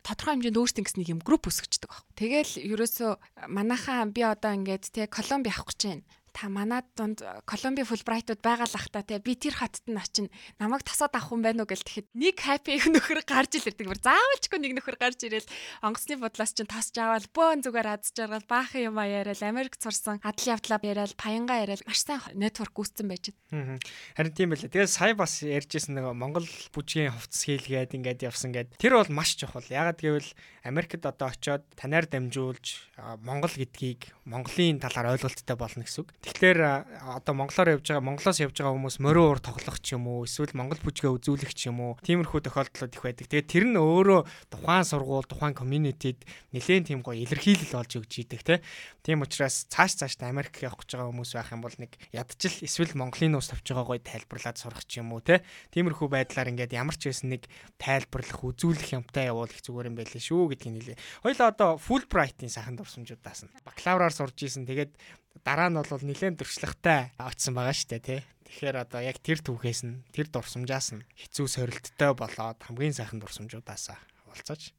[0.04, 2.04] тодорхой хэмжээнд өөрсдөө ингэс нэг юм групп өсгөждөг баг.
[2.12, 6.04] Тэгэл ерөөсөө манайхаа би одоо ингээд те Колумби авах гэж байна
[6.38, 7.18] та манад дунд
[7.50, 10.30] Колумби Фулбрайтууд байгаа л ах та тий би тэр хотод нь очино
[10.62, 14.58] намайг тасаад авах хүн байна уу гэл тэгэхэд нэг хаппи нөхөр гарч ирдэг бүр заавалчгүй
[14.62, 15.50] нэг нөхөр гарч ирэл
[15.82, 20.54] онгоцны бодлоос чинь тосч аваад бөөн зүгээр аз жаргал баахан юм яриад Америк сурсан адал
[20.54, 23.34] явдлаа яриад паянга яриад маш сайн нэтворк үүссэн байж.
[23.50, 24.70] Харин тийм байлаа.
[24.70, 29.34] Тэгээд сая бас ярьжсэн нэг Монгол бүжгийн хувцас хийлгээд ингээд явсан гэд тэр бол маш
[29.34, 29.66] чухал.
[29.66, 30.30] Ягаад гэвэл
[30.62, 32.92] Америкт одоо очиод танаар дамжуулж
[33.24, 36.12] Монгол гэдгийг Монголын талаар ойлголттой болно гэсэн үг.
[36.28, 36.60] Тэгэхээр
[37.16, 40.52] одоо монголоор явж байгаа Монголоос явж байгаа хүмүүс морин уур тоглох ч юм уу эсвэл
[40.52, 43.26] монгол бүжгээ үзүүлэх ч юм уу тиймэрхүү тохиолдлууд их байдаг.
[43.32, 48.42] Тэгээд тэр нь өөрөө тухайн сургууль, тухайн community-д нэлээд тийм гоё илэрхийлэл олж өгч идэг
[48.44, 48.60] те.
[49.00, 52.92] Тийм учраас цааш цаашдаа Америк явах гэж байгаа хүмүүс байх юм бол нэг ядчил эсвэл
[52.92, 55.40] Монголын нуус тавьж байгаа гоё тайлбарлаад сурах ч юм уу те.
[55.72, 57.48] Тиймэрхүү байдлаар ингээд ямар ч байсан нэг
[57.80, 60.96] тайлбарлах, үзүүлэх юмтай явуул их зүгээр юм байлээ шүү гэдгийг нэлээ.
[61.24, 64.68] Хоёлаа одоо Fulbright-ийн сайхан дурсамжуудаас нь бакалавраар сурж исэн.
[64.68, 64.92] Тэгээд
[65.44, 68.20] дараа нь бол нэлээд дуршлагтай очсон байгаа шүү дээ тий.
[68.48, 73.98] Тэгэхээр одоо яг тэр түүхээс нь тэр дурсамжаас нь хэцүү сорилттой болоод хамгийн сайхан дурсамжуудаасаа
[74.24, 74.72] болцооч.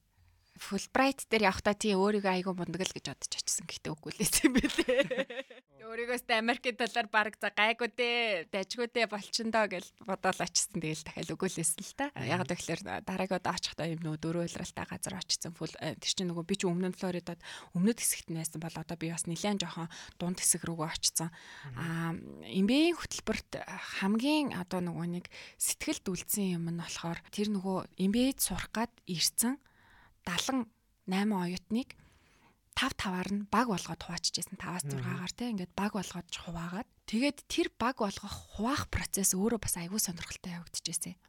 [0.59, 3.63] Fulbright дээр явахдаа тий өөрийгөө айгүй мундаг л гэж бодож очсон.
[3.63, 5.01] Гэхдээ үгүй л эсэм бэлээ.
[5.89, 10.83] Өөрийгөөс Америкийн доллар баг за гайгүй дээ, дажгүй дээ болчихно гэж бодоод очсон.
[10.83, 12.11] Тэгэл дахиад үгүй л эсэн л та.
[12.19, 15.55] Яг тэгэхээр дараагийн удаа очихдаа юм нөө дөрөв илралтай газар очсон.
[15.55, 17.39] Тэр чинь нөгөө би ч өмнө нь Флоридад
[17.73, 19.87] өмнөд хэсэгт байсан бол одоо би бас нэлээд жоохон
[20.19, 21.31] дунд хэсэг рүүгээ очсон.
[21.79, 22.13] Аа
[22.45, 23.63] эмбийн хөтөлбөрт
[24.03, 29.57] хамгийн одоо нөгөө нэг сэтгэлд үлдсэн юм нь болохоор тэр нөгөө эмбид сурах гад ирсэн
[30.29, 31.89] 78 оюутныг
[32.77, 37.67] 5 таваар нь баг болгоод хуваачижсэн 5-аас 6-аар те ингээд баг болгоод хуваагаад тэгээд тэр
[37.75, 41.19] баг болгох хуваах процесс өөрөө бас айгүй сонирхолтой явагдчихжээ.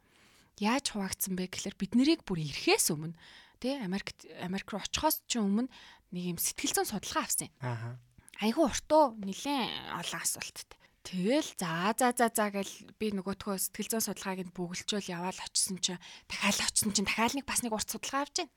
[0.63, 3.19] Яаж хуваагдсан бэ гэхээр бид нарыг бүр ирэхээс өмнө
[3.59, 5.67] те Америк Америк руу очихоос ч өмнө
[6.15, 7.55] нэг юм сэтгэл зүйн судалгаа авсан юм.
[7.59, 7.99] Аа.
[8.39, 10.79] Айгүй уртуу нэлээд олон асуулттай.
[11.01, 15.81] Тэгэл за за за за гэл би нөгөөтгөө сэтгэл зүйн судалгааг нь бүгэлжүүл яваал очисон
[15.81, 18.53] чинь дахиад очисон чинь дахиад нэг бас нэг урт судалгаа авч байна.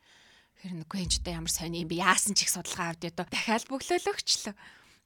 [0.64, 3.28] Тэр нүггүй энэ ч одоо ямар сони юм би яасан ч их судалгаа авд ядаа.
[3.28, 4.56] Дахиад бөглөөлөгчлөө.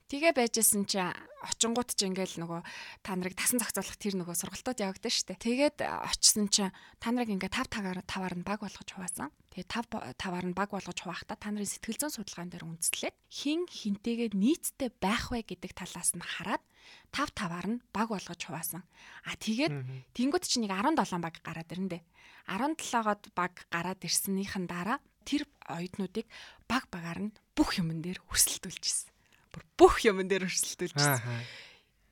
[0.07, 2.63] Тэгээ байжсэн чи очингууд ч ингээл нөгөө
[3.03, 5.43] та нарыг тасан зохицуулах тэр нөгөө сургалтууд явагдсан шүү дээ.
[5.43, 6.71] Тэгээд очисон чи
[7.03, 9.35] та нарыг ингээ 5 таваар таваар нь баг болгож хуваасан.
[9.51, 13.67] Тэгээ 5 таваар нь баг болгож хуваахта та нарын сэтгэл зүйн судалгаан дээр үндэслээд хин
[13.67, 16.63] хинтэйгээ нийцтэй байх вэ гэдэг талаас нь хараад
[17.11, 18.87] 5 таваар нь баг болгож хуваасан.
[19.27, 22.03] А тэгээд тэнгууд чи нэг 17 баг гараад ирнэ дээ.
[22.49, 26.25] 17-оод баг гараад ирснийхэн дараа тэр оюутнуудыг
[26.65, 29.13] баг багаар нь бүх юмн дээр өрсөлдүүлжсэн.
[29.53, 31.21] Бүр бүх юмн дээр өрсөлдүүлжсэн.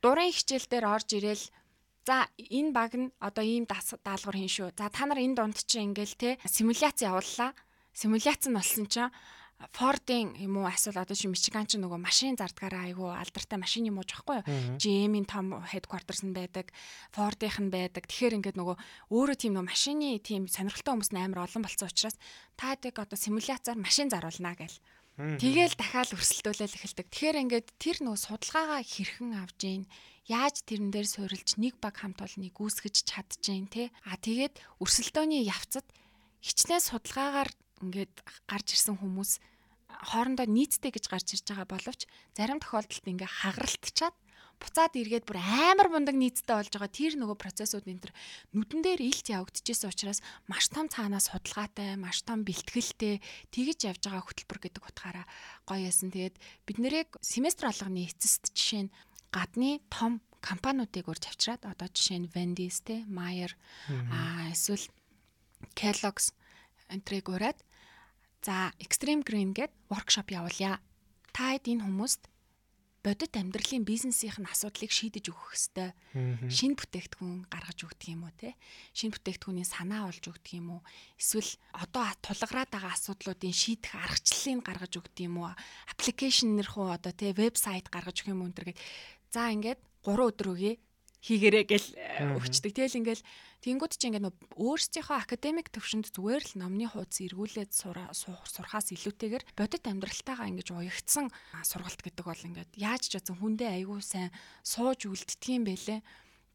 [0.05, 1.45] Дурын хичээл дээр орж ирээл
[2.07, 4.71] За энэ баг нь одоо ийм даалгавар хийн шүү.
[4.79, 7.51] За та нар энэ дунд чинь ингээл те симуляц явууллаа.
[7.91, 9.11] Симуляц нь болсон чинь
[9.73, 13.97] Фордын юм уу асуул одоо чи Мичиган ч нөгөө машин зардгаараа айгүй алдартай машин юм
[13.97, 14.77] уу жоохгүй юу?
[14.77, 16.69] GM-ийн том headquarters нь байдаг,
[17.09, 18.05] Ford-ийнх нь байдаг.
[18.05, 18.77] Тэгэхээр ингээд нөгөө
[19.09, 22.17] өөрөө тийм нөгөө машины тийм сонирхолтой хүмүүс нь амар олон болсон учраас
[22.53, 24.77] та яг одоо симуляцаар машин заруулнаа гэл.
[25.17, 27.09] Тэгэл дахиад өрсөлдүүлэл эхэлдэг.
[27.09, 29.83] Тэгэхээр ингээд тэр нөгөө судалгаагаа хэрхэн авж ийн
[30.29, 33.89] яаж тэрэн дээр суурилж нэг баг хамт олныг үүсгэж чадчихээн те.
[34.05, 35.89] А тэгээд өрсөлдөөний явцад
[36.45, 37.49] хичнээн судалгаагаар
[37.83, 38.13] ингээд
[38.49, 39.39] гарч ирсэн хүмүүс
[39.87, 42.01] хоорондоо нийцтэй гэж гарч ирж байгаа боловч
[42.37, 44.15] зарим тохиолдолд ингээ хагаралтчаад
[44.57, 48.13] буцаад эргээд бүр амар мундаг нийцтэй болж байгаа тэр нөгөө процессууд энэ төр
[48.57, 53.21] нүдэн дээр илт явагдчихсэн учраас маш том цаанаас судалгаатай, маш том бэлтгэлтэй
[53.53, 55.25] тэгж явж байгаа хөтөлбөр гэдэг утгаараа
[55.69, 56.09] гоё яасан.
[56.09, 56.35] Тэгээд
[56.65, 58.93] бид нэрийг семестр болгоны эцэст жишээ нь
[59.29, 63.53] гадны том компаниудыг урьж авчираад одоо жишээ нь Wendy's те, Meijer
[64.09, 64.89] аа эсвэл
[65.77, 66.33] Kellogg's
[66.89, 67.61] энтрийг ураад
[68.41, 70.79] За Extreme Green гээд workshop явуулъя.
[71.33, 72.29] Та хэд энэ хүмүүст
[73.07, 78.59] бодит амьдралын бизнесийн асуудлыг шийдэж өгөх хэвээр шин бүтээгдэхүүн гаргаж өгдөг юм уу те?
[78.91, 80.81] Шин бүтээгдэхүүний санаа олж өгдөг юм уу?
[81.15, 85.55] Эсвэл одоо тулгараад байгаа асуудлуудын шийдэх аргачлалыг гаргаж өгдөг юм уу?
[85.87, 88.75] Аппликейшн нэр хуу одоо те вебсайт гаргаж өгөх юм уу энэ
[89.31, 90.71] за ингээд 3 өдөр өгье
[91.21, 91.87] хийгэрээ гэл
[92.37, 92.71] өгчдөг.
[92.77, 93.23] Тэгэл ингээл
[93.65, 99.83] тэнгууд чи ингээ нөө өөрсдийнхөө академик төвшөнд зүгээр л номны хуудас эргүүлээд сурахаас илүүтэйгээр бодит
[99.89, 101.33] амьдралтайгаа ингэж уягдсан
[101.65, 104.29] сургалт гэдэг бол ингээд яаж ч бодсон хүндээ айгүй сайн
[104.61, 105.99] сууж үлддэг юм бэлээ.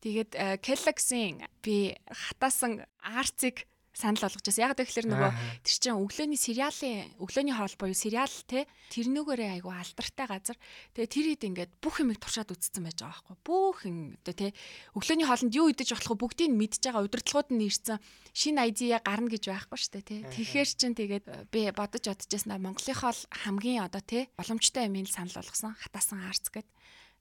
[0.02, 4.64] Тэгээд Kellogg's-ийн би хатаасан арцыг санал болгож байсан.
[4.64, 10.26] Яг тэгэхээр нөгөө тэр чинь өглөөний сериалын өглөөний хоол буюу сериал те тэрнүүгээрээ айгу алдартай
[10.26, 10.58] газар.
[10.96, 13.36] Тэгээ тэр хэд ингээд бүх юмыг туршаад үзсэн байж байгаа байхгүй.
[13.44, 14.48] Бүх юм одоо те
[14.96, 17.98] өглөөний хоолнд юу идэж болох вэ бүгдийг нь мэдж байгаа удирдлагууд нь ирсэн
[18.32, 20.16] шинэ айдиа гарна гэж байхгүй шүү дээ те.
[20.32, 25.08] Тэгэхээр чин тэгээд би бодож бодож яснаа Монголын хоол хамгийн одоо те боломжтой юм ин
[25.08, 26.68] санал болгосон хатаасан арц гэд.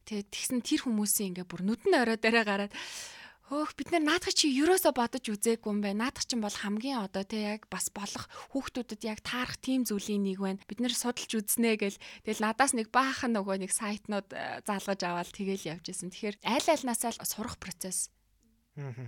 [0.08, 2.74] Тэгээд тэгсэн тэр хүмүүсийн ингээ бүр нүдэн орой дээрээ гараад
[3.52, 6.08] Хөөх бид нар наадах чи ерөөсө бодож үзээгүй юм байна.
[6.08, 10.40] Наадах чинь бол хамгийн одоо те яг бас болох хүүхдүүдэд яг таарах тийм зүйлийн нэг
[10.40, 10.64] байна.
[10.72, 15.36] Бид нэр судалж үзнэ гэл тэгэл надаас нэг баахан нөгөө нэг сайтнууд э, заалгаж аваад
[15.36, 16.16] тэгэл явж исэн.
[16.16, 18.08] Тэгэхээр аль альнаасаа л сурах процесс.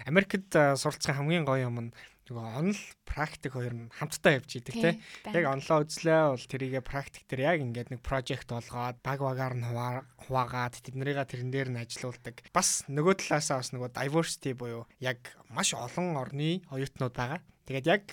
[0.04, 1.96] Америкт э, суралцсан хамгийн гоё юм нь
[2.28, 4.92] нөгөө онл практик хоёр нь хамтдаа явж идэг те.
[5.28, 9.68] Яг онлоо үзлээ бол тэрийгэ практик дээр яг ингээд нэг прожект болгоод баг багаар нь
[9.68, 12.40] хуваагаад тэднэрийгээ тэрэн дээр нь ажилуулдаг.
[12.56, 17.44] Бас нөгөө талаасаа бас нөгөө diversity буюу яг маш олон орны оюутнууд байгаа.
[17.68, 18.04] Тэгээд яг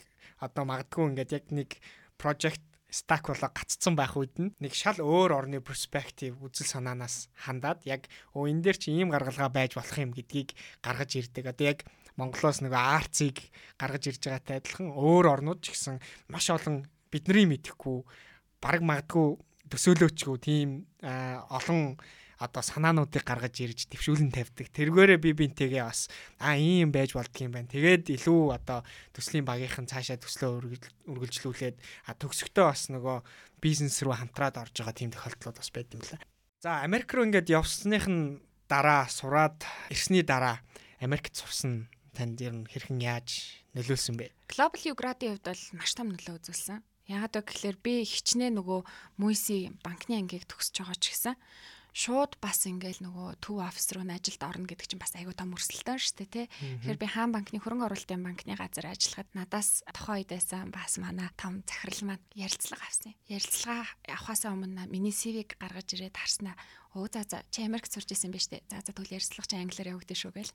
[0.43, 1.79] одоо магадгүй ингээд яг нэг
[2.19, 7.87] project стак болоо гаццсан байх үед нь нэг шал өөр орны перспектив үзэл санаанаас хандаад
[7.87, 11.55] яг өө энэ дээр чи ийм гаргалгаа байж болох юм гэдгийг гаргаж ирдэг.
[11.55, 11.87] Одоо яг
[12.21, 13.41] Монголоос нөгөө арцыг
[13.81, 15.97] гаргаж ирж байгаатай адилхан өөр орнууд ч гэсэн
[16.29, 18.05] маш олон бидний мэдхгүй
[18.61, 19.41] бараг магадгүй
[19.73, 20.69] төсөөлөөчгүй тийм
[21.01, 21.97] олон
[22.41, 24.73] одоо санаануудыг гаргаж ирж төвшүүлэн тавьдаг.
[24.73, 26.09] Тэргээрээ би бинтэйгээ бас
[26.41, 27.69] аа ийм байж болдго юм байна.
[27.69, 28.81] Тэгээд илүү одоо
[29.13, 31.77] төслийн багийнхан цаашаа төслөө үргэлжлүүлээд
[32.09, 33.17] а төгсөхдөө бас нөгөө
[33.61, 36.21] бизнес рүү хамтраад орж байгаа тийм тохиолдлууд бас байд юм лээ.
[36.65, 38.41] За Америк руу ингээд явсных нь
[38.73, 39.61] дараа сураад
[39.93, 40.65] ирсний дараа
[41.05, 43.29] Америкт сурсан танд ер нь хэрхэн яаж
[43.73, 44.29] нөлөөлсөн бэ?
[44.53, 46.85] Global U-Grad-ийн хувьд бол маш том нөлөө үзүүлсэн.
[47.09, 48.81] Яагаад вэ гэхээр би хичнээн нөгөө
[49.17, 51.35] Мүйси банкны ангийг төгсөж байгаа ч гэсэн
[51.91, 55.51] шууд бас ингээл нөгөө төв офис руу н ажилд орно гэдэг чинь бас айгүй том
[55.55, 56.47] өрсөлдөөн шүү дээ тий.
[56.87, 61.67] Тэгэхээр би хаан банкны хөрөнгө оруулалтын банкны газар ажиллахад надаас үед байсан бас манай том
[61.67, 63.15] захирал маань ярилцлага авсан.
[63.27, 66.55] Ярилцлага авахаасаа өмнө миний CV-г гаргаж ирээд харснаа
[66.95, 68.63] өө за за чи Америкт сурч исэн биз дээ.
[68.71, 70.55] За за тэгвэл ярилцлага чи англиар явагдаж шүү гээл.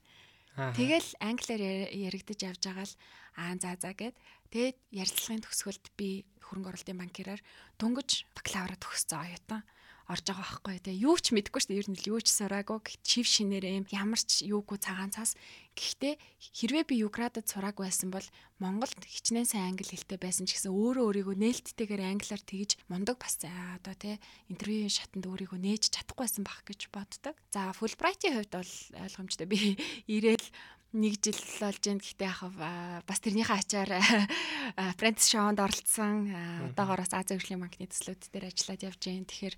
[0.56, 2.96] Тэгэл англиар яригдаж явж байгаа л
[3.36, 4.16] аа за за гэд.
[4.56, 7.42] Тэгээд ярилцлагын төгсгөлд би хөрөнгө оруулалтын банкираар
[7.76, 9.62] дөнгөж бакалавра төгссөн оюутан
[10.06, 11.82] орж байгаа байхгүй тий юу ч мэдэхгүй шүү дээ.
[11.82, 12.78] Ер нь юу ч сураагүй.
[13.02, 13.86] Чив шинээрээ юм.
[13.90, 15.34] Ямар ч юугүй цагаан цаас.
[15.74, 16.16] Гэхдээ
[16.56, 18.24] хэрвээ би юградад сураагүй байсан бол
[18.62, 23.36] Монголд хичнээн сайн англи хэлтэй байсан ч гэсэн өөрөө өөрийгөө нээлттэйгээр англиар тэгж мундаг бас
[23.44, 24.16] одоо тий
[24.48, 27.36] интервьюийн шатанд өөрийгөө нээж чадахгүй байсан байх гэж боддог.
[27.52, 29.48] За Fulbright-ийн хувьд бол ойлгомжтой.
[29.52, 29.76] Би
[30.16, 30.48] ирээл
[30.94, 32.04] нэг жил болж байна.
[32.04, 32.40] Гэхдээ яг
[33.08, 33.92] бас тэрнийхээ ачаар
[34.76, 36.30] Apprentice Show-нд оролцсон.
[36.72, 39.26] Одоогоороос Азийн хөгжлийн банкны төслүүд дээр ажиллаад явж байна.
[39.26, 39.56] Тэгэхээр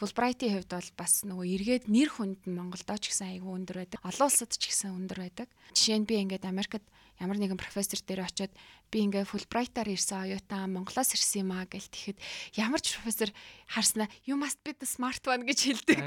[0.00, 4.00] Fulbright-ийн хувьд бол бас нөгөө эргээд нэр хүнд нь Монголдоо ч гэсэн айгүй өндөр байдаг.
[4.06, 5.48] Олон улсад ч гэсэн өндөр байдаг.
[5.76, 6.84] Жишээ нь би ингээд Америкт
[7.20, 8.52] ямар нэгэн профессор дээр очиод
[8.88, 12.18] би ингээ Fulbright-аар ирсэн оюутан Монголоос ирсэн юм аа гэл тэгэхэд
[12.56, 13.30] ямар ч профессор
[13.68, 16.00] харснаа you must be the smart one гэж хэлдэг.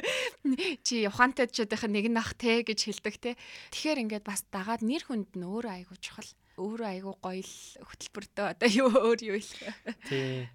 [0.86, 3.30] Чи ухаантай чадах нэг нах те гэж хэлдэг те.
[3.70, 6.30] Тэгэхээр ингээд бас дагаад нэр хүнд нь өөрөө айгуу чухал.
[6.56, 9.76] Өөрөө айгуу гоё л хөтөлбөртөө одоо юу өөр юу хэлэх.
[10.08, 10.48] Тий.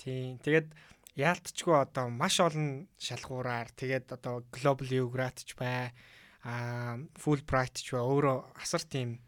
[0.00, 0.40] Тий.
[0.40, 0.72] Тэгээд
[1.20, 5.92] яалтчгүй одоо маш олон шалгуураар тэгээд одоо Global Geographic ч бай
[6.42, 9.22] а Fulbright ч ба өөрөө асар тийм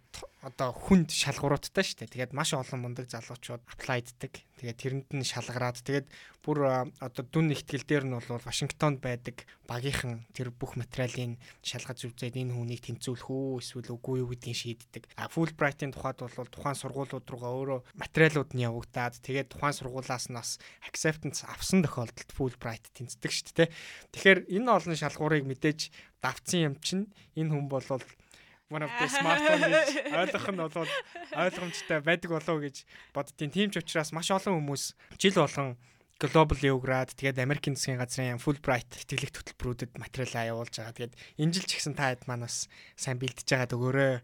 [0.44, 2.28] одоо хүнд шалгууруудтай шүү дээ.
[2.28, 4.44] Тэгээд маш олон мундаг залуучууд аплайддаг.
[4.60, 6.06] Тэгээд тэрэнд нь шалгараад тэгээд
[6.44, 12.36] бүр одоо дүн ихтгэл дээр нь бол Вашингтонд байдаг багийнхан тэр бүх материалын шалгаж үзээд
[12.36, 15.02] энэ хүнийг тэнцвүүлэх үү эсвэл үгүй юу гэдгийг шийддэг.
[15.16, 20.36] А Fulbright-ийн тухайд бол тухайн сургуулиуд руугаа өөрөө материалууд нь явагдаад тэгээд тухайн сургуулаас нь
[20.36, 23.72] бас acceptance авсан тохиолдолд Fulbright тэнцдэг шүү дээ.
[24.12, 25.88] Тэгэхээр энэ олон шалгуурыг мэдээж
[26.20, 27.08] давцсан юм чинь
[27.40, 27.88] энэ хүн бол
[28.70, 29.64] one of the smartphone
[30.14, 30.88] ойлгох нь бол
[31.36, 32.76] ойлгомжтой байдаг болов гэж
[33.12, 33.50] боддtiin.
[33.52, 34.84] Тийм ч учраас маш олон хүмүүс
[35.20, 35.76] жил болгон
[36.22, 40.96] Global Geograd тэгээд Америкийн засгийн газрын Fulbright тэтгэлэг хөтөлбөрүүдэд материалаа явуулж байгаа.
[40.96, 44.14] Тэгээд энэ жил ч гэсэн та хэд маань бас сайн бэлдэж байгаа дөгөөрөө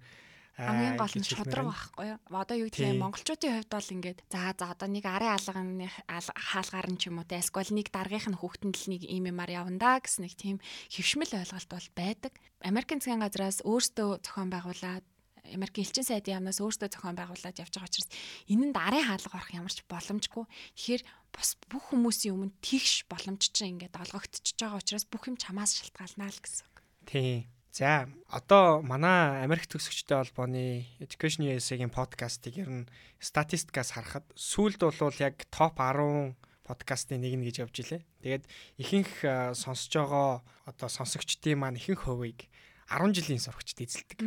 [0.67, 2.19] хамгийн гол нь шудраг байхгүй юу?
[2.29, 6.89] Одоо юу гэдэг нь монголчуудын хувьд бол ингээд за за одоо нэг арын алганы хаалгаар
[6.93, 9.99] нь ч юм уу те эсвэл нэг даргийнх нь хүүхдэнд л нэг ийм юмар явандаа
[10.05, 10.57] гэсэн нэг тийм
[10.93, 12.33] хөвшмөл ойлголт бол байдаг.
[12.61, 15.05] Америкийн засгийн газраас өөрсдөө зохион байгуулад
[15.49, 18.09] Америкийн элчин сайдын яамнаас өөрсдөө зохион байгуулад явж байгаа учраас
[18.47, 20.45] энэнд арын хаалга орох ямар ч боломжгүй.
[20.77, 21.03] Тэгэхээр
[21.35, 26.31] бас бүх хүмүүсийн өмнө тэгш боломж чинь ингээд олгогдчихж байгаа учраас бүх юм чамаас шалтгаалнаа
[26.31, 26.67] л гэсэн.
[27.09, 27.49] Тийм.
[27.71, 32.91] За одоо манай Америк төгсөгчтэй холбооны Education USA-гийн подкастыг ер нь
[33.23, 36.35] статистикаас харахад сүүлд бол яг топ 10
[36.67, 38.03] подкастын нэг нь гэж явж илээ.
[38.27, 39.13] Тэгээд ихэнх
[39.55, 42.51] сонсож байгаа одоо сонсогчдын маань ихэнх хувийг
[42.91, 44.19] 10 жилийн сурагчд эзэлдэг.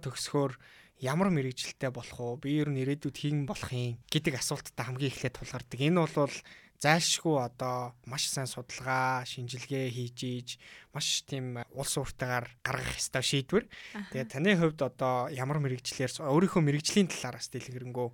[0.00, 0.56] Төгсөхөөр
[1.04, 2.40] ямар мэрэгжилтэй болох уу?
[2.40, 5.80] Би ер нь ирээдүйд хийгэн болох юм гэдэг асуулттай хамгийн эхлээд тулгардаг.
[5.84, 6.32] Энэ бол
[6.80, 10.48] зайлшгүй одоо маш сайн судалгаа, шинжилгээ хийж ийж
[10.92, 13.64] маш тийм улс ууртайгаар гаргах ёстой шийдвэр.
[14.12, 18.08] Тэгээд таны хувьд одоо ямар мэрэгчлэр өөрийнхөө мэрэгжлийн талаараас дэлгэрэнгүй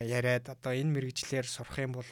[0.00, 2.08] яриад одоо энэ мэрэгчлэр сурах юм бол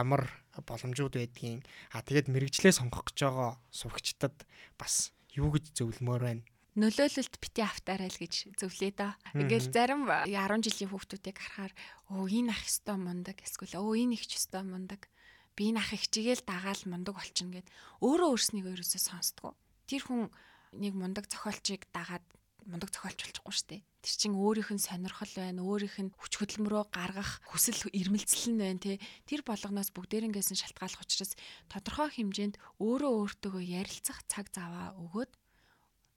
[0.00, 0.24] ямар
[0.56, 4.36] боломжууд байдгийг а тэгээд мэрэгчлээ сонгох гэж байгаа сурагчдад
[4.80, 6.44] бас юу гэж зөвлөмөр байна
[6.76, 9.12] нөлөөлөлт бити автаарай л гэж зөвлөө доо.
[9.32, 11.72] Ингээл зарим 10 жилийн хүүхдүүдийг харахаар
[12.12, 15.08] өө энэ ах ёстой мундаг эсвэл өө энэ их ч ёстой мундаг
[15.56, 17.68] би энэ ах ихчигээл дагаал мундаг болчихно гэд
[18.04, 19.56] өөрөө өөрснийг өөрөөсөө сонсдгоо.
[19.88, 20.28] Тэр хүн
[20.76, 22.24] нэг мундаг зохиолчийг дагаад
[22.68, 23.82] мундаг зохиолч болчихгүй дээ.
[24.04, 28.82] Тэр чин өөрийнх нь сонирхол байна, өөрийнх нь хүч хөдөлмөрөө гаргах хүсэл эрмэлзэл нь байна
[28.82, 29.00] те.
[29.24, 31.32] Тэр болгоноос бүгдээрнгээс нь шалтгааллах учраас
[31.70, 35.32] тодорхой хэмжээнд өөрөө өөртөөгөө ярилцах цаг заваа өгөөд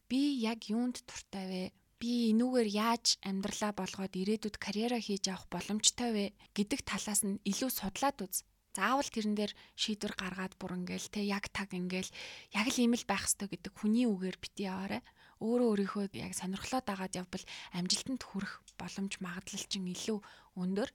[0.10, 1.64] би яг юунд туртай вэ?
[2.02, 6.26] Би энүүгээр яаж амьдралаа болгоод ирээдүйд карьераа хийж авах боломжтой вэ
[6.58, 11.50] гэдэг талаас нь илүү судлаад үз заавал тэрэн дээр шийдвэр гаргаад бүр ингээл те яг
[11.50, 12.10] таг ингээл
[12.54, 15.00] яг л ийм л байх ёстой гэдэг хүний үгээр бити яваарэ.
[15.40, 20.20] Өөрөө өөрийнхөө яг сонирхлоо дагаад явбал амжилтанд хүрэх боломж магадлал чинь илүү
[20.60, 20.90] өндөр.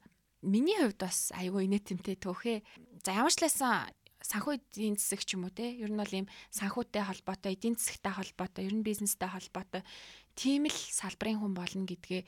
[0.44, 2.60] Миний хувьд бас айгүй инээдэмтэй төөхөө.
[3.00, 3.88] За ямар ч лайсан
[4.24, 8.12] санхүү эдийн засаг ч юм уу те ер нь бол ийм санхүүтэй холбоотой эдийн засагтай
[8.16, 9.84] холбоотой ер нь бизнестэй холбоотой
[10.32, 12.24] тийм л салбарын хүн болно гэдгээ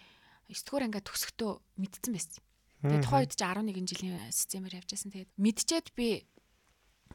[0.52, 2.45] 9 дугаар ангиа төгсөхдөө мэдсэн байсан.
[2.82, 5.10] Тэгээд тухайн үед чи 11 жилийн системээр явж байсан.
[5.12, 6.08] Тэгээд мэдчихэд би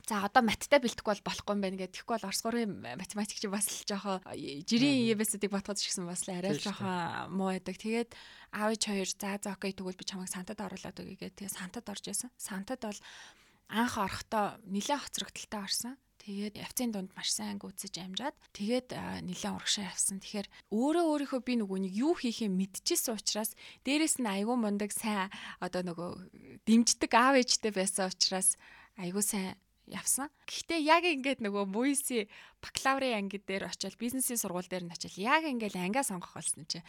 [0.07, 1.93] За одоо маттай бэлтгэхгүй бол болохгүй юм байна гэх.
[1.93, 6.57] Тэгэхгүй бол орос гурын математикч бас л жоохоо жирийн EBS-ийг батгаж ирсэн бас л арай
[6.57, 7.77] л жоохоо муу байдаг.
[7.77, 8.09] Тэгээд
[8.49, 11.37] аав ич хоёр за за окей тэгвэл би чамайг сантад оруулаад өгье гэх.
[11.37, 12.33] Тэгээд сантад орж исэн.
[12.33, 12.99] Сантад бол
[13.69, 15.93] анх орохдоо нэлээд хоцрогдолтой орсон.
[16.21, 18.93] Тэгээд явцын дунд маш сайн гүйцэж амжаад тэгээд
[19.25, 20.21] нэлээд урагшаа явсан.
[20.21, 25.33] Тэгэхээр өөрөө өөрийнхөө би нөгөө нэг юу хийхээ мэдчихсэн учраас дээрэс нь айгүй мундаг сайн
[25.57, 26.09] одоо нөгөө
[26.69, 28.53] дэмждэг аав ээжтэй байсан учраас
[29.01, 29.57] айгүй сайн
[29.89, 30.29] явсан.
[30.45, 32.29] Гэхдээ яг ингээд нөгөө Муиси
[32.61, 36.85] бакалаврын анги дээр очиод бизнесийн сургууль дээр нь очиод яг ингээд ангиа сонгох болсон чи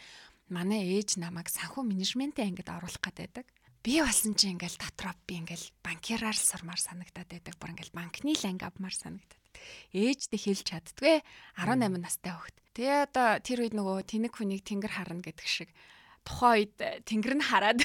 [0.53, 3.49] манай ээж намайг санхүү менежментийн ангид оруулах гэдэг
[3.83, 7.53] би болсон чи ингээл дотроо би ингээл банкираар сурмаар санагдаад байдаг.
[7.59, 9.41] Бүр ингээл банкны л анги авмаар санагдаад.
[9.91, 11.19] Ээждээ хэлж чаддгүй
[11.59, 12.55] 18 настай хөхт.
[12.73, 15.69] Тэгээ одоо тэр үед нөгөө тэнэг хүнийг тэнгэр харна гэдэг шиг
[16.23, 17.79] тухайн үед тэнгэр нь хараад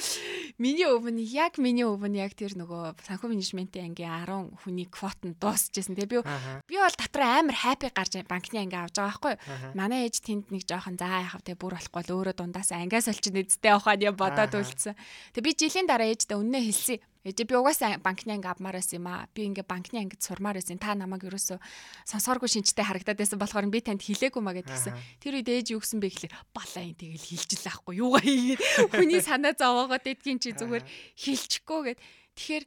[0.62, 5.38] миний өвн яг миний өвн яг тэр нөгөө санхүү менежментийн ангийн 10 хүний квот нь
[5.38, 5.94] дуусчихсан.
[5.94, 6.18] Тэгээ би
[6.66, 9.34] би бол дотор амар хайпи гарч банкны анги авч байгаа байхгүй.
[9.78, 13.32] Манай ээж тэнд нэг жоохон заа яхав тэгээ бүр болохгүй л өөрөө дундаас ангиас олчих
[13.36, 14.98] нэзтэй явахад я бодоод үлдсэн.
[15.36, 19.10] Тэгээ би жилийн дараа ээжтэй үннээ хэлсэн Ээж би угаасаа банкны анги авмаар байсан юм
[19.10, 19.26] аа.
[19.34, 20.78] Би ингээ банкны ангид сурмаар байсан.
[20.78, 21.58] Та намайг ерөөсө
[22.06, 24.94] сонсооргүй шинжтэй харагдаад байсан болохоор би танд хэлээгүй маа гэдгийгсэн.
[25.18, 28.62] Тэр үед ээж юу гэсэн бэ гэхлээр балаа ин тэгэл хэлжил аахгүй юугаа хийгээд
[28.94, 30.86] хүний санаа зовоогоод идгийн чи зүгээр
[31.18, 32.00] хэлчихгүй гэд.
[32.38, 32.64] Тэгэхээр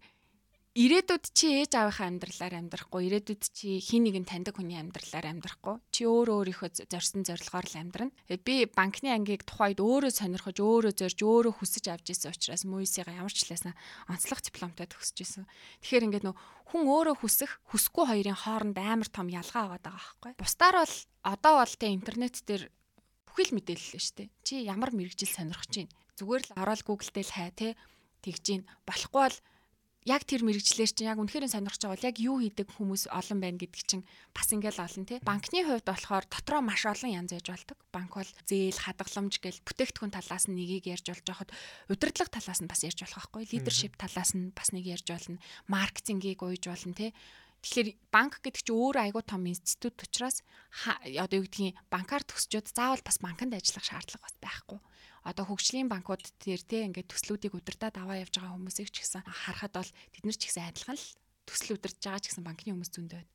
[0.79, 5.75] ирээдүйд чи ээж аавынхаа амьдралаар амьдрахгүй ирээдүйд чи хин нэгэн таньдаг хүний амьдралаар амьдрахгүй.
[5.91, 8.15] Чи өөрөө өөрийнхөө зорьсон зорилгоор л амьдрна.
[8.31, 13.35] Би банкны ангийг тухайд өөрөө сонирхож өөрөө зорж өөрөө хүсэж авч исэн учраас мөйсига ямар
[13.35, 13.75] ч лээсэн
[14.07, 15.43] онцлог дипломтой төгсөж исэн
[15.83, 16.35] тэгэхээр ингээд нөө
[16.71, 20.31] хүн өөрөө хүсэх хүсэхгүй хоёрын хооронд амар том ялгаа байгаа байхгүй.
[20.39, 20.95] Бусдаар бол
[21.27, 22.71] одоо бол тэ интернет дээр
[23.27, 27.29] бүхэл мэдээлэл л шүү дээ чи ямар мэрэгжил сонирхож байна зүгээр л ороод гуглд дээр
[27.31, 27.67] хай тэ
[28.23, 28.63] тэгж гин.
[28.83, 29.37] Болохгүй бол
[30.07, 33.59] яг тэр мэрэгчлэр чинь яг үнэхээр сонирхож байгаа бол яг юу хийдэг хүмүүс олон байна
[33.59, 35.19] гэдэг чинь бас ингээл олон тий.
[35.19, 37.77] Банкны хувьд болохоор дотроо маш олон янз яж болдог.
[37.91, 41.49] Банк бол зээл, хадгаламж гэл бүтээгдэхүүн талаас нь нэгийг ярьж болж байхад
[41.91, 43.43] удирдлага талаас нь бас ярьж болох байхгүй.
[43.51, 45.37] Лидершип талаас нь бас нэг ярьж болно.
[45.67, 47.11] Маркетингийг уйж болно тий.
[47.59, 50.43] Тэгэхээр банк гэдэг чинь өөр айгуу том институт учраас
[51.03, 54.79] одоо юу гэдгийг банкар төгсчөөд заавал бас банкнд ажиллах шаардлага бас байхгүй
[55.27, 59.73] одоо хөгжлийн банкуд дээр те ингээд төслүүдийг удирдах аваа явж байгаа хүмүүсийг ч гэсэн харахад
[59.75, 61.07] бол тэд нар ч гэсэн адилхан л
[61.43, 63.31] төсөл удирдах байгаа ч гэсэн банкны хүмүүс зөндөө байна.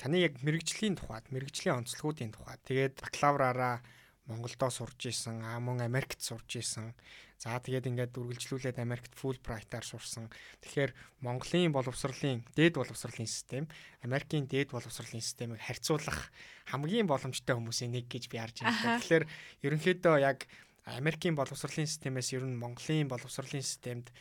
[0.00, 3.84] Таны яг мэрэгжлийн тухайд, мэрэгжлийн онцлогуудын тухайд тэгээд бакалавраараа
[4.26, 6.94] Монголдоо сурж исэн, мөн Америкт сурж исэн.
[7.40, 10.28] За тэгээд ингээд үргэлжлүүлээд Америкт Fulbright-аар сурсан.
[10.60, 10.92] Тэгэхээр
[11.24, 13.64] Монголын боловсролын дээд боловсролын систем,
[14.04, 16.28] Америкийн дээд боловсролын системийг харьцуулах
[16.68, 19.00] хамгийн боломжтой хүмүүсийн нэг гэж би харж байна.
[19.00, 19.24] Тэгэхээр
[19.64, 20.44] ерөнхийдөө яг
[20.84, 24.12] Америкийн боловсролын системээс ер нь Монголын боловсролын системд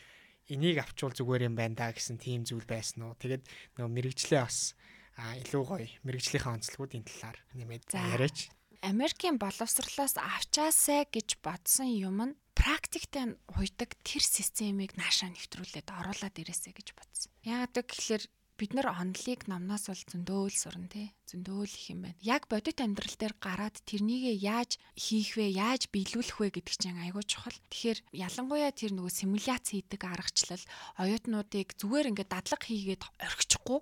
[0.48, 3.20] энийг авчвал зүгээр юм байна да гэсэн тийм зүйл байсан уу.
[3.20, 3.44] Тэгээд
[3.76, 4.80] нөгөө мэрэгчлээ бас
[5.20, 7.84] илүү гоё мэрэгжлийнхаа онцлогуудын талаар нэмээд
[8.16, 8.48] яриач.
[8.80, 16.76] Америкийн боловсрлоос авчаасаа гэж бодсон юм нь практиктэй уйдаг тэр системийг наашаа нэвтрүүлээд оруулаад ирээсэй
[16.76, 17.32] гэж бодсон.
[17.48, 18.28] Яагаад гэвэл
[18.60, 22.19] бид нар онлыг номноос бол зөндөөл сурна тий зөндөөл их юм байна.
[22.19, 27.24] Яг бодит амьдрал дээр гараад тэрнийгээ яаж хийх вэ, яаж биелүүлэх вэ гэдэг чинь айгүй
[27.24, 27.56] чухал.
[27.72, 30.63] Тэгэхээр ялангуяа тэр нөгөө симуляц хийдэг аргачлал
[31.00, 33.80] оюутнуудыг зүгээр ингээд дадлаг хийгээд орхичихгүй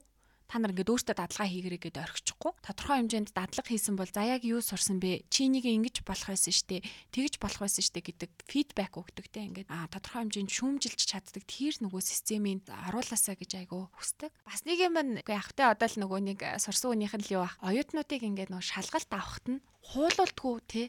[0.47, 2.51] та нар ингээд өөртөө дадлага хийгэрэй гэдээ орхичихгүй.
[2.63, 5.27] Тодорхой хэмжээнд дадлага хийсэн бол за яг юу сурсан бэ?
[5.27, 6.83] Чи энийг ингэж болох байсан штэ.
[7.12, 11.75] Тэгж болох байсан штэ гэдэг фидбек өгдөг те ингээд а тодорхой хэмжээнд шүүмжилж чаддаг тэр
[11.83, 14.31] нөгөө системийг оруулаасаа гэж айгу хүсдэг.
[14.47, 17.60] Бас нэг юм үгүй явахтай одоо л нөгөө нэг сурсан хүнийх нь л юу ах.
[17.60, 20.83] Оюутнуудыг ингээд нөгөө шалгалт авахт нь хуулуулдгүү те.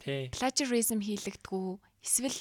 [0.00, 0.28] Тий.
[0.32, 1.80] Plagiarism хийлэгдгүү.
[2.04, 2.40] Эсвэл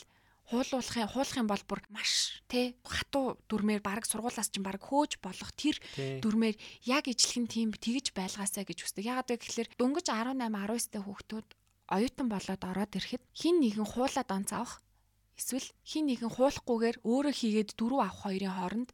[0.50, 5.78] хуулуулахын хуулахын бол бүр маш тий хатуу дүрмээр баг сургуулаас чинь баг хөөж болох тэр
[6.26, 6.58] дүрмээр
[6.90, 9.06] яг ижлэх нь тийм тэгж байлгаасаа гэж хүсдэг.
[9.06, 11.48] Ягаад гэвэл дөнгөж 18 19 та хүүхдүүд
[11.94, 14.82] оюутан болоод ороод ирэхэд хин нэгэн хуулаад онц авах
[15.40, 18.90] эсвэл хин нэгэн хуулахгүйгээр өөрөө хийгээд дөрөв авах хоёрын хооронд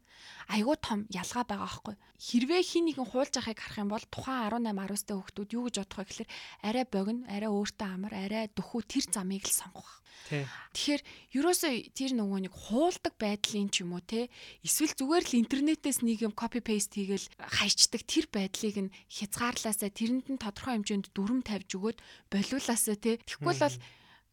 [0.54, 1.94] айгүй том ялгаа байгаа байхгүй.
[2.22, 5.76] Хэрвээ хин нэгэн хуулж ахыг харах юм бол тухайн 18 19 та хүүхдүүд юу гэж
[5.82, 6.30] бодох вэ гэхээр
[6.68, 9.90] арай богино, арай өөртөө амар, арай дөхүү тэр замыг л сонгох
[10.26, 11.02] Тэгэхээр
[11.38, 14.26] ерөөсөө тэр нөгөө нэг хуулдаг байдлын ч юм уу те
[14.66, 20.26] эсвэл зүгээр л интернетээс нэг юм копи пейст хийгээл хайчдаг тэр байдлыг нь хязгаарлаасаа тэрэнд
[20.34, 21.98] нь тодорхой хэмжээнд дүрм тавьж өгөөд
[22.32, 23.76] болиулаасаа те тэгвэл бол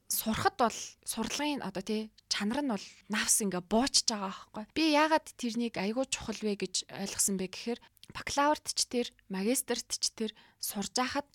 [0.09, 4.63] сурахад бол сурлагын одоо тий чанар нь бол навс ингээ буучж байгаа байхгүй.
[4.77, 7.79] Би яагаад тэрнийг айгүй чухал вэ гэж ойлгосон бэ гэхээр
[8.13, 11.27] бакалаврт ч тэр магистрт ч тэр сурж байхад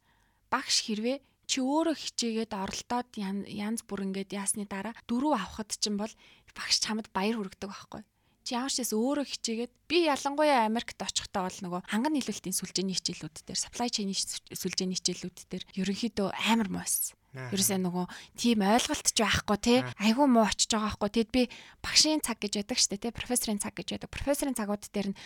[0.53, 6.13] багш хэрвээ чи өөрөө хичээгээд оролдоод янз бүр ингээд яасны дараа дөрөв авахд чинь бол
[6.53, 8.03] багш чамд баяр хүргэдэг байхгүй
[8.49, 12.97] чи ямар ч гэсэн өөрөө хичээгээд би ялангуяа Америкт очихдоо бол нөгөө ханган нийлүүлэлтийн сүлжээний
[12.97, 17.13] хичээлүүд дээр supply chain сүлжээний хичээлүүд дээр ерөнхийдөө амар муу байсан.
[17.55, 19.79] Ерөөсөө нөгөө тийм ойлголт ч байхгүй тий.
[20.03, 21.11] Айгүй муу очиж байгаа байхгүй.
[21.15, 21.43] Тэгэд би
[21.85, 23.13] багшийн цаг гэж яддаг штэ тий.
[23.15, 24.11] Профессорын цаг гэж яддаг.
[24.11, 25.19] Профессорын цагууд дээр нь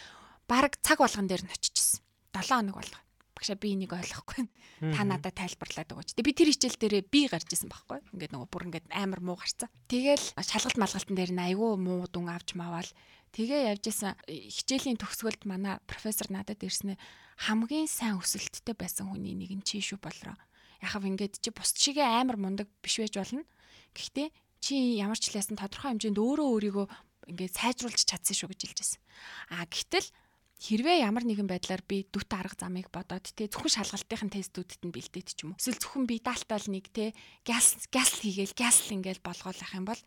[0.47, 2.05] баг цаг болгон дээр нь очижсэн.
[2.37, 2.99] 7 хоног болго
[3.43, 4.47] багшаа би энийг ойлгохгүй.
[4.95, 6.15] Та надад тайлбарлаад өгөөч.
[6.15, 7.99] Тэгээ би тэр хичээл дээрээ би гарч исэн байхгүй.
[8.15, 9.67] Ингээд нөгөө бүр ингээд амар муу гарцсан.
[9.91, 12.87] Тэгэл шалгалт малгалтын дээр нь айгүй муу дүн авч маваал.
[13.35, 17.01] Тэгээ явж исэн хичээлийн төгсгөлд манай профессор надад ирснээр
[17.51, 20.39] хамгийн сайн өсөлттэй байсан хүний нэг нь чи шүү болроо.
[20.83, 23.47] Яхав ингээд чи бус чигээ амар мундаг биш байж болно.
[23.95, 24.28] Гэхдээ
[24.61, 26.87] чи ямар ч хэлсэн тодорхой хэмжээнд өөрөө өөрийгөө
[27.30, 29.01] ингээд сайжруулж чадсан шүү гэж хэлж байсан.
[29.55, 30.09] А гэтэл
[30.62, 35.28] хэрвээ ямар нэгэн байдлаар би дүт арга замыг бодоод те зөвхөн шалгалтын тестүүдэд нь бэлдээд
[35.35, 37.11] ч юм уу эсвэл зөвхөн би даалтаал нэг те
[37.43, 40.03] газ газ хийгээл газ ингээл болгоолах юм бол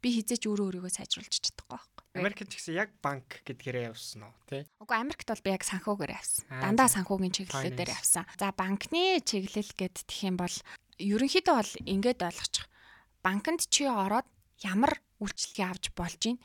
[0.00, 2.04] би хизээч өөрөө өөрийгөө сайжруулж чадахгүй байхгүй.
[2.18, 4.64] Америкт ч гэсэн яг банк гэдгээрээ явсан уу тий?
[4.80, 6.44] Угүй Америкт бол би яг санхүүгээр явсан.
[6.50, 8.24] Дандаа санхүүгийн чиглэлээр явсан.
[8.40, 10.56] За банкны чиглэл гэд тэх юм бол
[10.98, 12.66] ерөнхийдөө бол ингээд ойлгочих.
[13.22, 14.26] Банкнд чи ороод
[14.64, 16.38] ямар үйлчлэгээ авч болж гин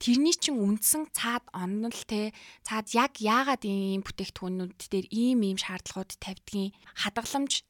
[0.00, 2.32] тэрний чин үндсэн цаад онол те
[2.64, 6.72] цаад яг яагаад ийм бүтээгдэхүүнүүд дээр ийм ийм шаардлагууд тавьдгийг
[7.04, 7.64] хадгаламж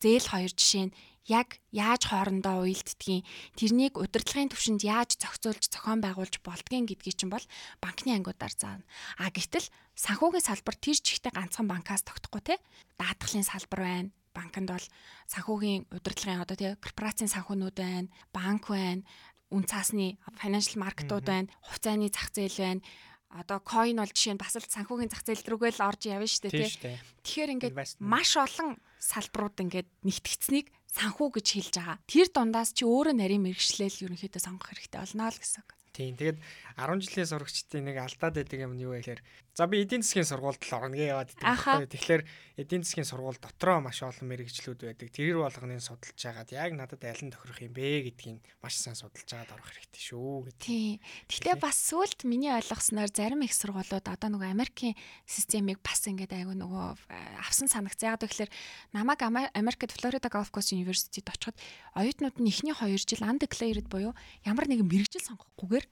[0.00, 0.96] зээл хоёр жишээ нь
[1.28, 3.24] яг яаж хоорондоо уялддгийг
[3.56, 7.44] тэрнийг удирдлагын төвшөнд яаж зохицуулж зохион байгуулж болдгийг гэдгийг чинь бол
[7.80, 8.84] банкны ангиудаар заана.
[9.16, 9.66] А гэтэл
[9.96, 12.54] санхүүгийн салбар тэр чигтээ ганцхан банкаас тогтохгүй те
[13.00, 14.86] даатгалын салбар байна банкнд бол
[15.30, 19.06] санхүүгийн удирдлагын одоо тий корпорацийн санхүүнүүд байна, банк байна,
[19.54, 22.82] үн цаасны financial market-ууд байна, хувьцааны зах зээл байна.
[23.34, 26.42] Одоо coin бол жишээ нь бас л санхүүгийн зах зээл рүүгээ л орж явна шүү
[26.50, 26.98] дээ тий.
[27.22, 31.98] Тэгэхээр ингээд маш олон салбарууд ингээд нэгтгэцнийг санхүү гэж хэлж байгаа.
[32.06, 35.62] Тэр дундаас чи өөрөө нарийн мэрэгчлэл ерөнхийдөө сонгох хэрэгтэй болно л гэсэн.
[35.94, 36.14] Тийм.
[36.18, 36.38] Тэгээд
[36.78, 39.20] 10 жилийн сурагчдын нэг алдаад байдаг юм нь юу вэ гэхээр
[39.54, 41.86] за би эдийн засгийн сургуульд л орно гэж яваад байдаг.
[41.94, 42.22] Тэгэхээр
[42.58, 45.08] эдийн засгийн сургууль дотроо маш олон мэрэгчлүүд байдаг.
[45.14, 49.30] Тэр болгоныг судалж байгаад яг надад аль нь тохирох юм бэ гэдгийг маш сайн судалж
[49.30, 50.58] байгаад орох хэрэгтэй шүү гэдэг.
[50.58, 50.98] Тийм.
[51.30, 56.58] Гэхдээ бас сүулт миний ойлгосноор зарим их сургуулиуд одоо нөгөө Америкийн системийг бас ингээд айгүй
[56.58, 58.10] нөгөө э, авсан санагцсан.
[58.10, 58.50] Яг тэгэхээр
[58.90, 61.54] намайг Америкт Florida Gulf Coast University-д очиход
[61.94, 65.86] оюутнууд нь эхний 2 жил undeclared буюу ямар нэгэн мэрэгжил сонгохгүйгээр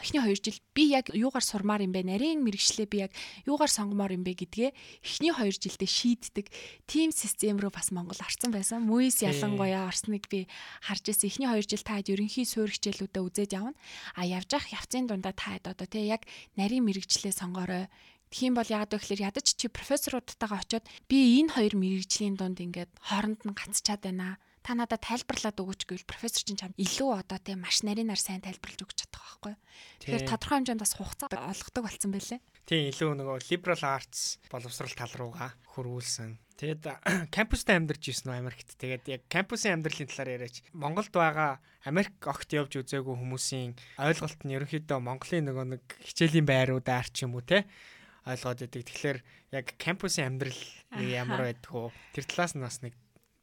[0.00, 2.06] эхний 2 жил би яг юугаар сурмаар юм бэ?
[2.06, 3.12] Нарийн мэрэгчлээ би яг
[3.44, 4.70] юугаар сонгомоор юм бэ гэдгээ
[5.02, 6.46] эхний 2 жилдээ шийддэг
[6.86, 8.86] тим систем рүү бас Монгол орсон байсан.
[8.86, 10.46] Мүйс ялангуяа орсныг би
[10.82, 11.28] харж ирсэн.
[11.28, 13.74] Эхний 2 жил таад ерөнхий суурь хичээлүүдэд үзээд явна.
[14.14, 17.86] А явж явах явцын дундаа таад одоо тий яг нарийн мэрэгчлээ сонгоорой
[18.28, 22.92] Тхиим бол яагаад вэ гэхээр ядаж чи профессорудтайгаа очиод би энэ хоёр мэрэгжлийн дунд ингээд
[23.00, 24.36] хооронд нь ганцчаад байна
[24.68, 28.84] та надад тайлбарлаад өгөөч гэвэл профессор чинь чам илүү одоо тийм маш нарийнаар сайн тайлбарлаж
[28.84, 29.56] өгч чадах байхгүй.
[30.04, 32.40] Тэгэхээр тодорхой хэмжээнд бас хугацаа олгодог болсон байлээ.
[32.68, 36.36] Тийм илүү нөгөө liberal arts боловсрал тал руугаа хөрвүүлсэн.
[36.60, 36.84] Тэгээд
[37.32, 38.76] кампустай амьдарч ирсэн үү Америкт.
[38.76, 40.60] Тэгээд яг кампусын амьдралын талаар яриач.
[40.76, 47.08] Монголд байгаа Америк огт явж үзээгүй хүмүүсийн ойлголт нь ерөнхийдөө Монголын нөгөө нэг хичээлийн байруудаар
[47.08, 47.64] ч юм уу те
[48.28, 48.84] ойлгоод идэг.
[48.84, 49.18] Тэгэхээр
[49.56, 50.60] яг кампусын амьдрал
[50.98, 51.88] ямар байдг вэ?
[52.12, 52.92] Тэр талаас нь бас нэг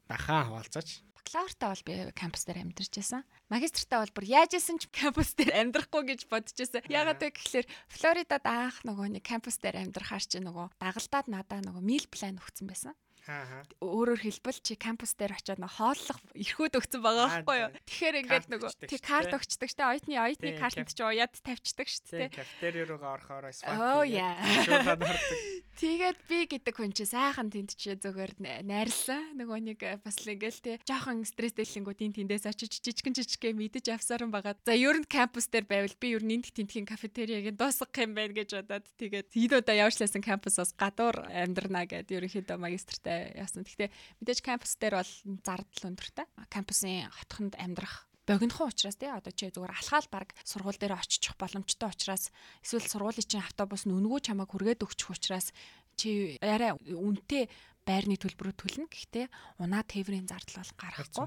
[0.05, 3.26] бахан хаваалцаач бакалавртаа бол би кампус дээр амьдарч байсан.
[3.49, 6.86] Магистртаа бол бүр яаж исэн ч кампус дээр амьдрахгүй гэж бодож байсан.
[6.86, 11.82] Ягаад вэ гэхээр Флоридад анх нөгөө нэг кампус дээр амьдрахаар чи нөгөө дагалдаад надаа нөгөө
[11.82, 12.93] мил план өгсөн байсан.
[13.26, 17.69] Өөрөөр хэлбэл чи кампус дээр очиод нөө хооллох эрхүүд өгсөн байгаа байхгүй юу?
[17.73, 22.30] Тэгэхээр ингээд нөгөө тий карт өгчдөг штэ оюутны оюутны картанд чи уяад тавьчихдаг штэ тий.
[22.30, 24.38] Кафетери руугаа орохоор Оо яа.
[25.82, 29.21] Тэгээд би гэдэг хүн чи сайхан тэнд чи зүгээр найрлаа.
[29.34, 34.30] Нөгөө нэг э, бас л ингээл тий жоохон стресстэлэнгүүдийн тэндээс очиж жижигэн жижигхэн мэдэж авсаран
[34.30, 34.53] байгаа.
[34.69, 38.38] За ер нь кампус дээр байвал би ер нь энд тентхийн кафетериягийн дуусгах юм байна
[38.38, 43.63] гэж бодоод тэгээд хэд удаа явшлаасан кампусаас гадуур амьдрнаа гэд ерөнхийдөө магистртаа өндөртэй яасан.
[43.63, 43.89] Гэхдээ
[44.22, 45.13] мэдээж кампус дээр бол
[45.43, 46.26] зардал өндөртэй.
[46.49, 51.89] Кампусын хотхонд амьдрах богинохон учраас тий одоо чи зүгээр алхаал баг сургууль дээр очих боломжтой
[51.93, 52.34] учраас
[52.66, 55.53] эсвэл сургуулийн чинь автобус нүнгүү чамайг хүргээд өгчих учраас
[55.93, 57.45] чи арай үнэтэй
[57.86, 58.89] байрны төлбөрөөр төлнө.
[58.89, 59.30] Гэхдээ
[59.61, 61.26] унаа тээврийн зардал бол гарахгүй.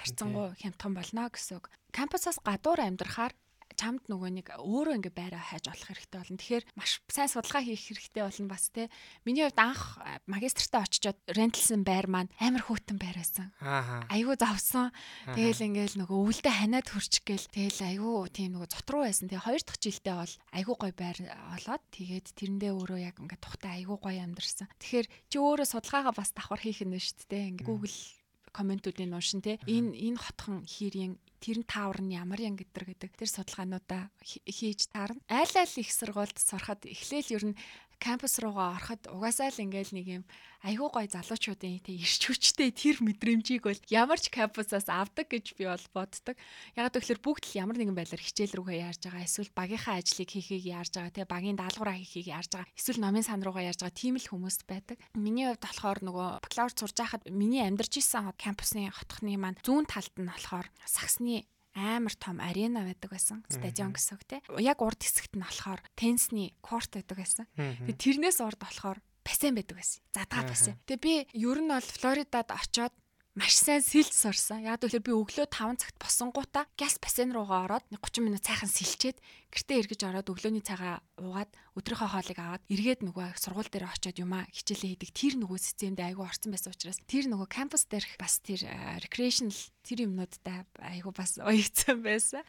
[0.00, 1.68] Харцангуй хямдхан болно гэсэн үг.
[1.92, 3.36] Кампусаас гадуур амьдрахаар
[3.76, 6.38] чамд нөгөө нэг өөрөө ингээ байраа хайж олох хэрэгтэй болно.
[6.38, 8.88] Тэгэхээр маш сайн судалгаа хийх хэрэгтэй болно бас те.
[9.26, 13.52] Миний хувьд анх магистртаа очичоод рентлсэн байр маань амар хөтөн байр байсан.
[13.60, 14.06] Аа.
[14.08, 14.92] Айгуу завсан.
[15.28, 19.28] Тэгэл ингээл нөгөө өвөлдөө ханаад хурч гээл тэгэл айгуу тийм нөгөө цотруу байсан.
[19.28, 21.18] Тэгээ хоёр дахь жилдээ бол айгуу гой байр
[21.56, 24.68] олоод тэгээд тэрэндээ өөрөө яг ингээ тухтай айгуу гой амьдэрсэн.
[24.78, 27.50] Тэгэхээр чи өөрөө судалгаагаа бас давхар хийх нь шүү дээ.
[27.52, 28.17] Ингээ Google
[28.58, 33.12] комментуудыг уншин те энэ энэ хотхон хийрийн тэр нь таавар нь ямар ян гэдэр гэдэг
[33.14, 35.22] тэр судалгаануудаа хийж таарна.
[35.30, 37.58] Айл айл их сургуульд сурахад эхлээл ер нь
[37.98, 40.24] кампус руугаа ороход угаасаа л ингээл нэг юм
[40.66, 45.70] айгүй гой залуучуудын тий ирч хүчтэй тэр мэдрэмжийг бол ямар ч кампусаас авдаг гэж би
[45.70, 46.34] бол боддог.
[46.74, 50.64] Яг тэгэхээр бүгд л ямар нэгэн байдлаар хичээл рүүгээ яарж байгаа эсвэл багийнхаа ажлыг хийхийг
[50.66, 54.14] яарж байгаа тий багийн даалгавраа хийхийг яарж байгаа эсвэл номын сан руугаа яарж байгаа тийм
[54.18, 54.98] л хүмүүс байдаг.
[55.14, 60.14] Миний хувьд болохоор нөгөө бакалавр сурж байхад миний амьдарч исэн кампусны хотхны маань зүүн талд
[60.18, 63.44] нь болохоор саксны амар том арена байдаг байсан.
[63.48, 64.38] Стадион гэсэн үг те.
[64.60, 67.46] Яг урд хэсэгт нь болохоор теннисний корт байдаг байсан.
[67.56, 70.00] Тэгээ тэрнээс урд болохоор бассейн байдаг байсан.
[70.14, 70.76] Задгаа бассейн.
[70.88, 72.94] Тэгээ би ер нь бол Флоридад очоод
[73.38, 74.66] маш сайн сэлж сурсан.
[74.66, 79.22] Яг тэгэхээр би өглөө 5 цагт босонгуудаа газ бассейн руугаа ороод 30 минут цайхан сэлчээд
[79.52, 84.44] гэртээ эргэж ороод өглөөний цагаа уугаад өдрийнхөө хоолыг аваад эргээд нөгөө сургууль дээр очиод юмаа
[84.50, 88.66] хичээлээ хийдэг тэр нөгөө системд айгүй орсон байсан учраас тэр нөгөө кампус дээрх бас тэр
[89.02, 89.54] recreational
[89.88, 92.44] тэр юмнуудтай айгүй бас уягдсан байсан.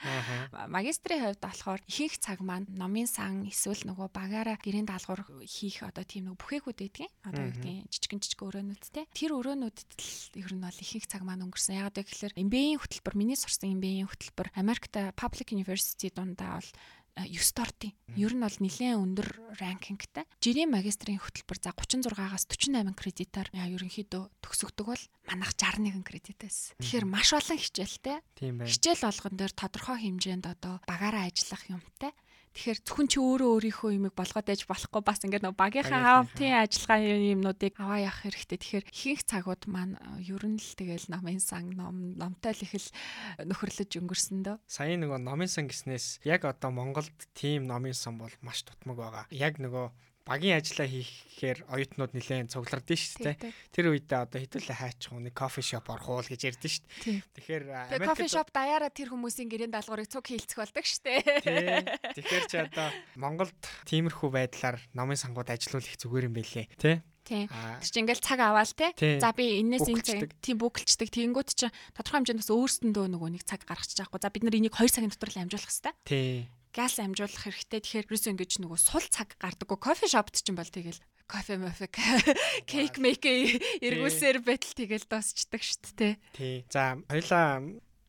[0.67, 6.03] Магистрийн хувьд болохоор ихэнх цаг маань номын сан эсвэл нөгөө багаараа гэрийн даалгавар хийх одоо
[6.03, 7.11] тийм нөгөө бүхээгүүд байдгийн.
[7.23, 9.05] Одоо юу гэдгийг жижигэн жижиг өрөөнүүдтэй.
[9.15, 11.79] Тэр өрөөнүүдэд л ер нь бол ихэнх цаг маань өнгөрсөн.
[11.79, 16.69] Яг гэхээр MBA-ийн хөтөлбөр миний сурсан MBA-ийн хөтөлбөр Америкт Public University дундаа бол
[17.25, 17.91] 9 дортын.
[18.15, 20.23] Ер нь бол нэлээд өндөр ранкингтай.
[20.39, 26.77] Жирийн магистрийн хөтөлбөр за 36-аас 48 кредитаар ерөнхийдөө төгсөгдөг бол манайх 61 кредит байсан.
[26.79, 28.17] Тэгэхээр маш олон хичээлтэй.
[28.39, 32.11] Хичээл болгон дээр тодорхой хэмжээнд одоо багаараа ажиллах юмтай.
[32.53, 36.99] Тэгэхээр зөвхөн чи өөрөө өөрийнхөө юмыг болгоод ээж болохгүй бас ингээд нөгөө багийнхаа хамтын ажиллагаа
[37.05, 38.57] юмнуудыг аваа явах хэрэгтэй.
[38.57, 42.73] Тэгэхээр ихэнх цагууд маань э, ер нь л тэгэл номын сан ном номтой л их
[42.73, 42.89] л
[43.45, 44.57] нөхөрлөж өнгөрсөн дөө.
[44.65, 49.25] Сая нөгөө номын сан гэснээс яг одоо Монголд тийм номын сан бол маш тутмаг байгаа.
[49.29, 53.49] Яг нөгөө багийн ажиллаа хийхээр оюутнууд нэлээд цуглардсан шүү дээ.
[53.73, 57.17] Тэр үедээ одоо хэдүүлээ хайчих уу нэг кофе шоп орох уу гэж ярьдэн шүү дээ.
[57.33, 57.63] Тэгэхээр
[57.97, 61.21] Америкт кофе шоп даяараа тэр хүмүүсийн гэрээний даалгаврыг цуг хийлцэх болдог шүү дээ.
[62.13, 63.57] Тэгэхээр чи одоо Монголд
[63.89, 66.69] тиймэрхүү байдлаар номын сангууд ажиллах зүгээр юм бэлээ.
[66.77, 67.01] Тэ?
[67.25, 67.49] Тийм.
[67.49, 68.93] Тэр чинь ингээл цаг аваал те.
[69.17, 71.09] За би энэс энэ цаг тийм бүгэлчдэг.
[71.09, 74.21] Тэнгүүд чинь тодорхой хэмжээнд бас өөрсөндөө нөгөө нэг цаг гаргачих чаахгүй.
[74.21, 75.93] За бид нар энийг 2 цагийн дотор л амжуулах хэрэгтэй.
[76.09, 77.81] Тийм газ амжуулах хэрэгтэй.
[77.81, 79.77] Тэгэхээр ерөөсөө ингэж нөгөө сул цаг гардаггүй.
[79.81, 81.89] Кофе шопт ч юм бол тэгэл кофе мофе
[82.69, 86.13] кейк мейк эргүүлсээр байтал тэгэл дуусчдаг шүү дээ.
[86.33, 86.55] Тий.
[86.69, 87.61] За хоёлаа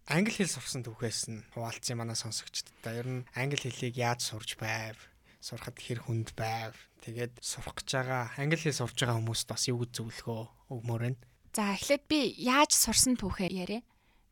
[0.09, 2.85] англи хэл сурсан түүхээс нь хуваалцсан манай сонсогчдод.
[2.85, 4.97] Ер нь англи хэлийг яаж сурж байв?
[5.41, 6.77] Сурахад хэр хүнд байв?
[7.01, 11.13] Тэгээд сурах гэж байгаа англи хэл сурж байгаа хүмүүст бас юу гэж зөвлөгөө өгмөр вэ?
[11.57, 13.81] За эхлээд би яаж сурсан түүхээ яриа.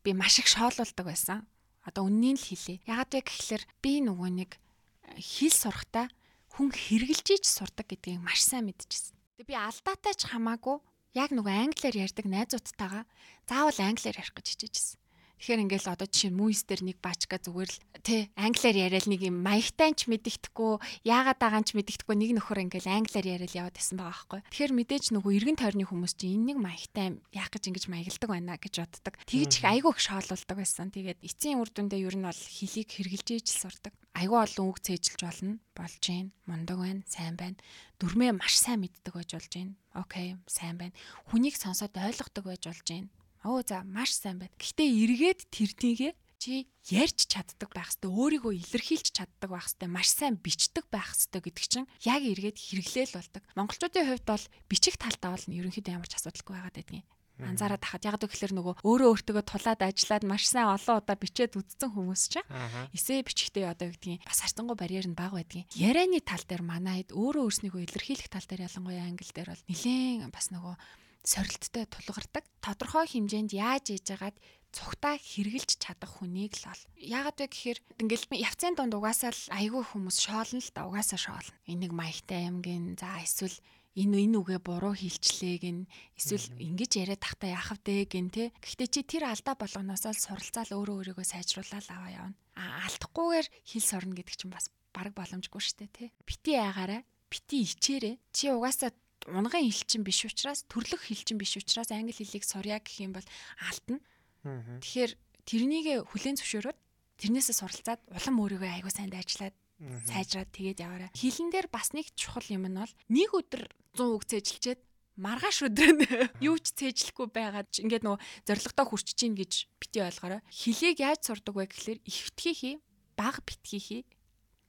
[0.05, 1.49] Би маш их шоолуулдаг байсан
[1.89, 2.77] одоо үннийг л хэлээ.
[2.85, 6.05] Ягаад вэ гэхэлэр би нөгөө нэг э, хэл сурахтаа
[6.53, 9.17] хүн хэрглэж ич сурдаг гэдгийг маш сайн мэдчихсэн.
[9.41, 10.77] Тэгээ би алдаатай ч хамаагүй
[11.17, 13.03] яг нөгөө англиар ярьдаг найзуудтайгаа
[13.49, 14.98] заавал англиар ярих гэж хичээжсэн.
[15.39, 19.23] Тэгэхээр ингээл одоо жишээ нь мүйс дээр нэг баачка зүгээр л тий англиар яриад нэг
[19.23, 23.95] юм маягтай ч мэддэхгүй яагаад байгаа ч мэддэхгүй нэг нөхөр ингээл англиар яриад яваад байсан
[24.03, 24.39] байгаа байхгүй.
[24.51, 28.59] Тэгэхээр мэдээж нөгөө эргэн тойрны хүмүүс чинь энэ нэг маягтай яах гэж ингэж маягладаг байна
[28.59, 29.13] гэж боддог.
[29.31, 30.91] Тэгж их айгүй их шоололдог байсан.
[30.91, 33.95] Тэгээд эцсийн үр дүндээ ер нь бол хөлийг хэрглэж ижил сурдаг.
[34.19, 35.55] Айгүй олон үг цээжилж болно.
[35.71, 37.55] Болж гин, мундаг байна, сайн байна.
[38.03, 39.79] Дүрмээ маш сайн мэддэг байж болж гин.
[39.95, 40.97] Окей, сайн байна.
[41.31, 43.07] Хүнийг сонсоод ойлгодог байж болж гин
[43.43, 44.55] Оо за маш сайн байна.
[44.59, 50.35] Гэхдээ эргээд тэрнийгээ чи ярьж чаддаг байх хэвээр өөрийгөө илэрхийлж чаддаг байх хэвээр маш сайн
[50.39, 53.43] бичдэг байх хэвээр гэдэг чинь яг эргээд хэрэглээл болдог.
[53.59, 57.07] Монголчуудын хувьд бол бичих талтаа бол ерөнхийдөө ямар ч асуудалгүй байгаад байдгийн
[57.39, 61.89] анзаараад тахад яг гэхээр нөгөө өөрөө өөртөө тулаад ажиллаад маш сайн олон удаа бичээд үзсэн
[61.95, 62.47] хүмүүс чинь
[62.91, 67.47] эсээ бичгтээ одоо гэдгийг бас харцангуй барьер нь бага байдгийн ярианы тал дээр манайд өөрөө
[67.47, 70.75] өөрснийгөө илэрхийлэх тал дээр ялангуяа англи дээр бол нэлээд бас нөгөө
[71.23, 72.43] сорилттой тулгардаг.
[72.63, 74.37] Тодорхой хэмжээнд яаж ээж агаад
[74.71, 76.83] цугтаа хэрглэж чадах хүнийг л бол.
[76.95, 81.57] Яагаад вэ гэхээр ингээл явцын донд угаасаа л айгүй хүмүүс шоолно л да угаасаа шоолно.
[81.65, 83.57] Энийг маягтай юм гин за эсвэл
[83.97, 85.77] энэ энэ үгээ буруу хэлчлээ гин
[86.13, 88.53] эсвэл ингэж яриад тахта яах вэ гин те.
[88.61, 92.37] Гэхдээ чи тэр алдаа болгоноос л суралцаал өөрөө өөрийгөө сайжруулаад аваа явна.
[92.53, 96.05] А алдахгүйгээр хэл сорно гэдэг чинь бас бараг боломжгүй шүү дээ те.
[96.23, 98.93] Бити яагаараа бити ичээрээ чи угаасаа
[99.27, 103.27] унган хэлчин биш учраас төрлөх хэлчин биш учраас англи хэлийг сурья гэх юм бол
[103.59, 103.99] алдна.
[104.45, 105.11] Тэгэхээр
[105.43, 106.79] тэрнийг хүлээн зөвшөөрөөд
[107.19, 111.09] тэрнээсээ суралцаад улам өөрийгөө айгуу сайн дайжлаад сайжраад тэгээд яваарай.
[111.15, 113.63] Хилэн дээр бас нэг чухал юм нь бол нэг өдөр
[113.95, 114.79] 100 үг цээжилчээд
[115.19, 116.03] маргааш өдөр нь
[116.47, 120.43] юу ч цээжлэхгүй байгаад ингээд нөгөө зоригтой хүрч чинь гэж бити ойлгоорой.
[120.51, 122.75] Хилийг яаж сурдаг вэ гэхэлэр ихтгий хий,
[123.15, 124.01] баг битгий хий.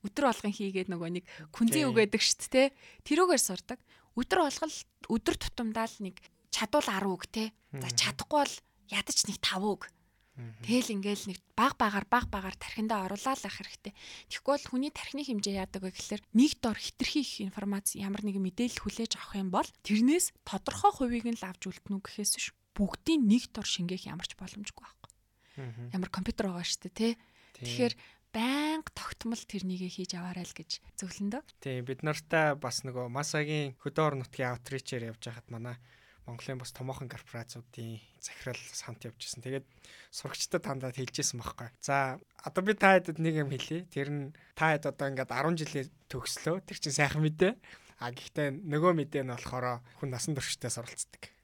[0.02, 1.24] Өдөр болгон хийгээд нөгөө нэг
[1.54, 2.68] күнзийн үг гэдэг шүү дээ.
[3.04, 3.78] Тэрүүгээр сурдаг.
[4.18, 4.76] Өдөр болгол
[5.10, 6.16] өдөр тутамдаа л нэг
[6.50, 7.54] чадвал 10 үг те.
[7.70, 8.54] За чадахгүй бол
[8.90, 9.82] ядаж нэг 5 үг.
[10.64, 13.92] Тэгэл ингээл нэг баг багаар баг багаар тархиндаа оруулаад ах хэрэгтэй.
[14.32, 18.40] Тэгэхгүй бол хүний тархины хэмжээ яадаг вэ гэхэлэр нэг дор хитрхи их информац ямар нэгэн
[18.48, 23.28] мэдээлэл хүлээж авах юм бол тэрнээс тодорхой хувийг нь л авч үлдэнэ гэхээс биш бүгдийн
[23.28, 25.10] нэг дор шингээх ямарч боломжгүй байхгүй.
[25.92, 27.12] Ямар компьютер байгаа шүү дээ тий.
[27.60, 27.94] Тэгэхээр
[28.30, 31.42] байнга тогтмол тэрнийгээ хийж аваарай л гэж зөвлөндөө.
[31.62, 35.76] Тийм бид нартай бас нөгөө Масагийн хөдөө орон нутгийн аутричээр явж байхад манай
[36.30, 39.42] Монголын бас томоохон корпорациудын захирал сант явжсэн.
[39.42, 39.66] Тэгээд
[40.14, 41.74] сурагчдад тандаад хэлжсэн байхгүй.
[41.82, 43.88] За одоо би та хэдэд нэг юм хэлье.
[43.90, 44.24] Тэр нь
[44.54, 46.62] та хэд одоо ингээд 10 жилээ төгслөө.
[46.70, 47.52] Тэр чинь сайхан мэдээ.
[47.98, 51.34] А гэхдээ нөгөө мэдээ нь болохоор хүн насан туршидаа суралцдаг.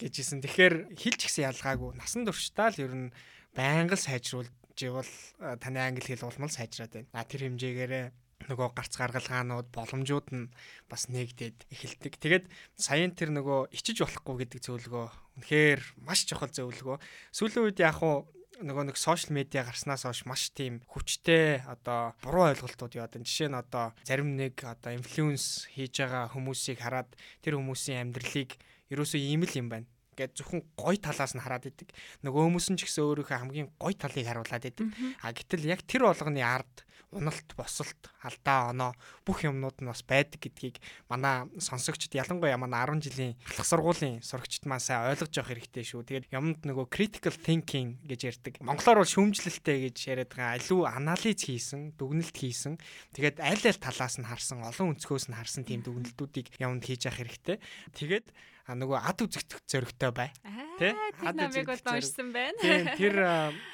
[0.00, 0.40] гэжсэн.
[0.40, 3.08] Тэгэхээр хэлж гисэн ялгаагүй насан туршдаа л ер нь
[3.52, 4.48] байнга сайжруулж
[4.82, 5.12] ивэл
[5.60, 7.10] таны англи хэл улмал сайжраад байна.
[7.12, 8.06] А тэр хэмжээгээрээ
[8.48, 10.50] нөгөө гарц гаргалгаанууд боломжууд нь
[10.88, 12.14] бас нэгдээд эхэлдэг.
[12.16, 12.44] Тэгээд
[12.78, 15.06] саяын тэр нөгөө ичиж болохгүй гэдэг зөвлөгөө
[15.40, 16.96] үнэхээр маш чухал зөвлөгөө.
[17.36, 22.48] Сүүлийн үед яг хуу нөгөө нэг сошиал медиа гарснаас хойш маш тийм хүчтэй одоо буруу
[22.52, 23.28] ойлголтууд яваад байна.
[23.28, 27.08] Жишээ нь одоо зарим нэг одоо инфлюенс хийж байгаа хүмүүсийг хараад
[27.44, 28.56] тэр хүмүүсийн амьдралыг
[28.92, 29.88] ерөөсөө ийм л юм байна
[30.20, 31.88] гэд зөвхөн гой талаас нь хараад идэг.
[32.20, 34.88] Нөгөө хүмүүс нь ч гэсэн өөрийнхөө хамгийн гой талыг харуулад идэг.
[35.24, 38.92] А гэтэл яг тэр болгоны ард уналт, босолт, алдаа, оноо
[39.26, 40.78] бүх юмнууд нь бас байдаг гэдгийг
[41.10, 46.06] манай сонсогчд ялангуяа манай 10 жилийн халах сургуулийн сурагчид маань сайн ойлгож явах хэрэгтэй шүү.
[46.06, 48.54] Тэгээд юмд нөгөө critical thinking гэж ярьдаг.
[48.62, 50.54] Монголоор бол шүүмжлэлтэй гэж яриад байгаа.
[50.54, 52.78] Аливаа анализ хийсэн, дүгнэлт хийсэн.
[53.18, 57.26] Тэгээд аль аль талаас нь харсан, олон өнцгөөс нь харсан тийм дүгнэлтүүдийг юмд хийж явах
[57.26, 57.58] хэрэгтэй.
[57.98, 58.30] Тэгээд
[58.70, 60.30] а нөгөө ад үзэгдэх зөрөгтэй бай.
[60.78, 60.94] Тэ?
[61.26, 62.94] Ад үзэгдэх бол уншсан байна.
[62.94, 63.16] Тэр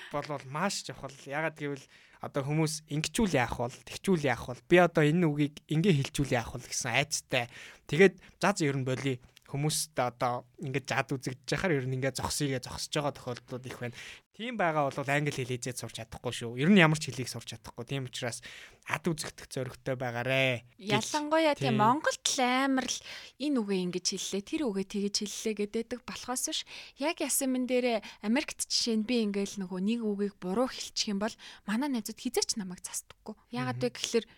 [0.09, 1.13] болвол маш чухал.
[1.29, 1.85] Ягаад гэвэл
[2.21, 6.51] одоо хүмүүс ингэчүүл яах бол тэгчүүл яах бол би одоо энэ үгийг ингэ хэлчүүл яах
[6.57, 7.45] бол гэсэн айцтай.
[7.91, 12.59] Тэгээд заз ер нь боли хүмүүст одоо ингээд жад үзэгдэж яхаар ер нь ингээд зогсъё
[12.59, 13.97] зогсож байгаа тохиолдлууд их байна.
[14.37, 16.61] Тийм байгаа бол англи хэлээзээ сурч чадахгүй шүү.
[16.61, 17.89] Ер нь ямар ч хэлийг сурч чадахгүй.
[17.89, 18.45] Тийм учраас
[18.85, 20.77] ад үзэгдэх зоригтой байгаарэ.
[20.77, 23.01] Ялангуяа тийм Монголд л амар л
[23.41, 26.61] энэ үгээ ингэж хэллээ, тэр үгээ тэгэж хэллээ гэдэг болохоос биш.
[27.01, 31.25] Яг ясан мэн дээр Америкт жишээ нь би ингээл нөгөө нэг үгийг буруу хэлчих юм
[31.25, 31.33] бол
[31.65, 33.41] манай найзууд хизээч намайг застдаггүй.
[33.57, 34.29] Ягаад вэ гэхэлэр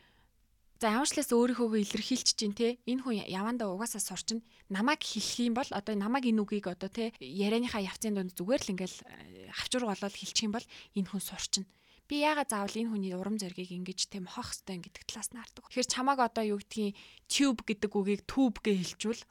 [0.79, 5.67] За ямарчлаас өөрийнхөө илэрхийлж чинь те энэ хүн явандаа угаасаа сурчин намайг хэлэх юм бол
[5.75, 10.15] одоо намайг энэ үгийг одоо те ярианыхаа явцын донд зүгээр л ингээл э, хавчуур болоод
[10.15, 11.67] хэлчих юм бол энэ хүн сурчин.
[12.07, 15.67] Би яагаад заавал энэ хүний урам зоригийг ингэж тийм хоох хэвтэй гэдэг талаас нь хардаг.
[15.67, 16.95] Тэгэхээр чамааг одоо юу гэдгийг
[17.27, 19.23] tube гэдэг үгийг tube гэж хэлжүүл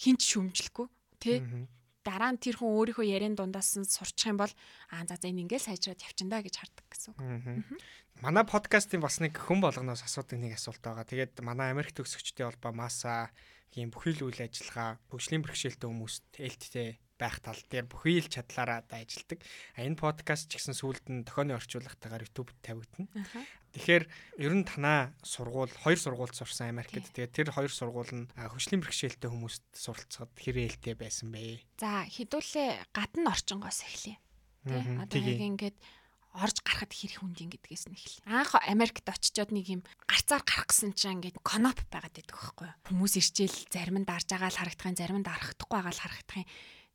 [0.00, 0.88] хинч шүмжлэхгүй
[1.20, 1.68] те
[2.02, 4.50] дараа нь тэр хүн өөрийнхөө яриан дундаас нь сурчих юм бол
[4.90, 7.14] аа за за энэ ингээл сайжраад явчиндаа гэж хардаг гэсэн.
[8.22, 11.02] Манай подкастын бас нэг хүн болгоноос асуудаг нэг асуулт байгаа.
[11.02, 13.34] Тэгээд манай Америк төгсөгчдийн холбоо МАСА
[13.74, 18.86] ийм бүхий л үйл ажиллагаа хөгжлийн бэрхшээлтэй хүмүүст ээлттэй байх тал дээр бүхий л чадлаараа
[18.86, 19.42] да ажилдаг.
[19.74, 23.10] А энэ подкаст ч гэсэн сүүлд нь тохионы орчуулагтайгаар YouTube тавигдана.
[23.74, 24.04] Тэгэхээр
[24.38, 27.10] ер нь танаа сургууль хоёр сургуульд сурсан Америкт.
[27.10, 31.66] Тэгээд тэр хоёр сургууль нь хөгжлийн бэрхшээлтэй хүмүүст суралцахад хэр ээлтэй байсан бэ?
[31.74, 34.22] За хэдүүлээ гадна орчингоос эхлэе.
[34.62, 35.78] Тэ одоо яг ингээд
[36.32, 38.24] орж гарахад хэрэг хүндийн гэдгээс нь эхэл.
[38.28, 42.76] Анх Америкт очичоод нэг юм гарцаар гарах гэсэн чинь ингээд коноп байгаад байдаг байхгүй юу?
[42.88, 46.48] Хүмүүс ирчээл зарим нь дарж байгаа л харагдахын, зарим нь дарахдахгүй байгаа л харагдахын.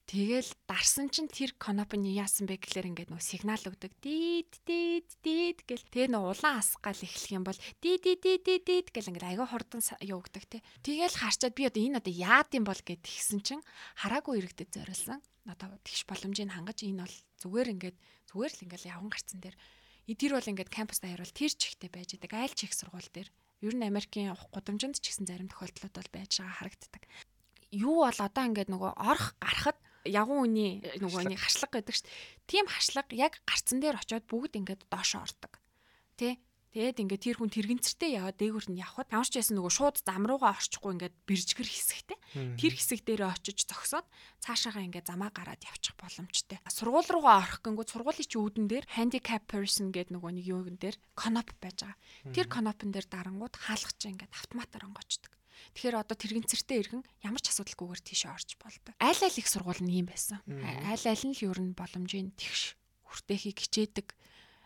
[0.07, 3.91] Тэгэл дарсан чинь тэр конопны яасан бэ гэхлээр ингээд нөө сигнал өгдөг.
[3.99, 8.88] Дийд дийд дийд гэл тэгээ нөө улаан асгаал эхлэх юм бол дийд дийд дийд дийд
[8.95, 10.63] гэл ингээд аяга хурдан юу өгдөг те.
[10.79, 13.63] Тэгэл харчаад би одоо энэ одоо яад юм бол гэд тэгсэн чинь
[13.99, 15.19] хараагүй иргэдэд зориулсан.
[15.43, 17.97] Одоо тэгш боломжийг хангаж энэ бол зүгээр ингээд
[18.30, 19.57] зүгээр л ингээл явган гарцсан дээр
[20.15, 23.30] тэр бол ингээд кампуст даяарвал тэр чихтэй байж байдаг айл чих сургууль дээр
[23.63, 27.03] ер нь Америкийн гудамжинд ч гэсэн зарим тохиолдлууд бол байж байгаа харагддаг.
[27.75, 32.11] Юу бол одоо ингээд нөгөө орох гарахад явган үний нөгөө нэг хашлага гэдэг чинь
[32.47, 35.59] тийм хашлага яг гарцсан дээр очиод бүгд ингээд доошоо ордог.
[36.15, 36.39] Тэ?
[36.76, 40.28] Тэгээд ингээд тэр хүн тэрэгцэртэй яваад дээгүүр нь явхад ямар ч яасан нөгөө шууд зам
[40.28, 42.18] руугаа орчихгүй ингээд бэржгэр хэсэгтэй.
[42.59, 44.05] Тэр хэсэг дээр очиж зогсоод
[44.43, 46.59] цаашаага ингээд замаа гараад явчих боломжтой.
[46.68, 50.97] Сургууль руугаа орох гингүүд сургуулийн чи үүдэн дээр handicap person гэдэг нөгөө нэг юугэн дээр
[51.15, 51.97] коноп байж байгаа.
[52.36, 55.32] Тэр конопн дээр дарангууд хаалгач ингээд автоматар онгочдөг.
[55.74, 58.93] Тэгэхээр одоо тэрэгцэртэй иргэн ямар ч асуудалгүйгээр тийшээ орж болдог.
[59.01, 60.41] Айл айл их сургууль нь юм байсан.
[60.45, 62.78] Айл айл нь л ер нь боломжийн тэгш
[63.09, 64.13] хүртэхийг хичээдэг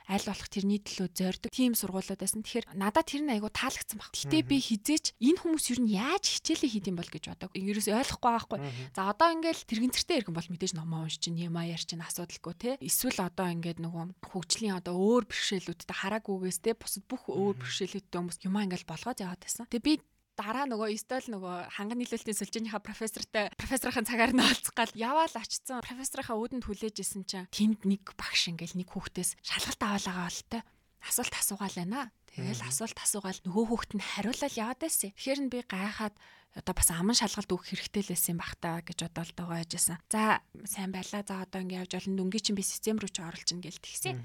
[0.10, 2.41] аль болох тэрний төлөө зорддог тийм сургуулиуд байсан.
[2.41, 4.14] Тэгэхээр надад тэр нь айгу таалагдсан баг.
[4.16, 7.52] Гэтэ би хизээч энэ хүмүүс юу нь яаж хичээлээ хийд юм бол гэж бодог.
[7.54, 8.60] Ерөөс ойлгохгүй байхгүй.
[8.95, 12.72] За одоо ингээл тэрэгцэртэй иргэн бол мэдээж номоо унш чинь юм аяар чинь асуудалгүй те.
[12.82, 18.39] Эсвэл одоо ингээд нөгөө хөгжлийн одоо өөр бэрхшээлүүдтэй хараагүйгээс те бусад бүх өөр бэрхшээлүүдтэй хүмүүс
[18.45, 19.68] юмаа ингээл болгоод яваад байсан.
[19.70, 19.93] Тэгээ би
[20.42, 25.86] дараа нөгөө стол нөгөө ханган нийлүүлэлтийн сүлжээнийхаа профессортай профессорын цагаар нь олцох гал яваал очсон
[25.86, 30.62] профессорынхаа үүдэнд хүлээж исэн чинь тэнд нэг багш ингээл нэг хүүхдээс шалгалт аваалгаа болтой
[31.06, 32.10] асуулт асуугаал байна.
[32.34, 35.14] Тэгэл асуулт асуугаал нөгөө хүүхд нь хариулал яваад байсан.
[35.14, 36.16] Тэгэхээр нь би гайхаад
[36.58, 39.98] одоо бас аман шалгалт өгөх хэрэгтэй л байсан бах та гэж бодоод байгаа байжсэн.
[40.10, 41.22] За сайн байлаа.
[41.22, 44.18] За одоо ингэ явж олон дүнгийн чинь би систем рүү ч оруулж ин гээл тэгсэн.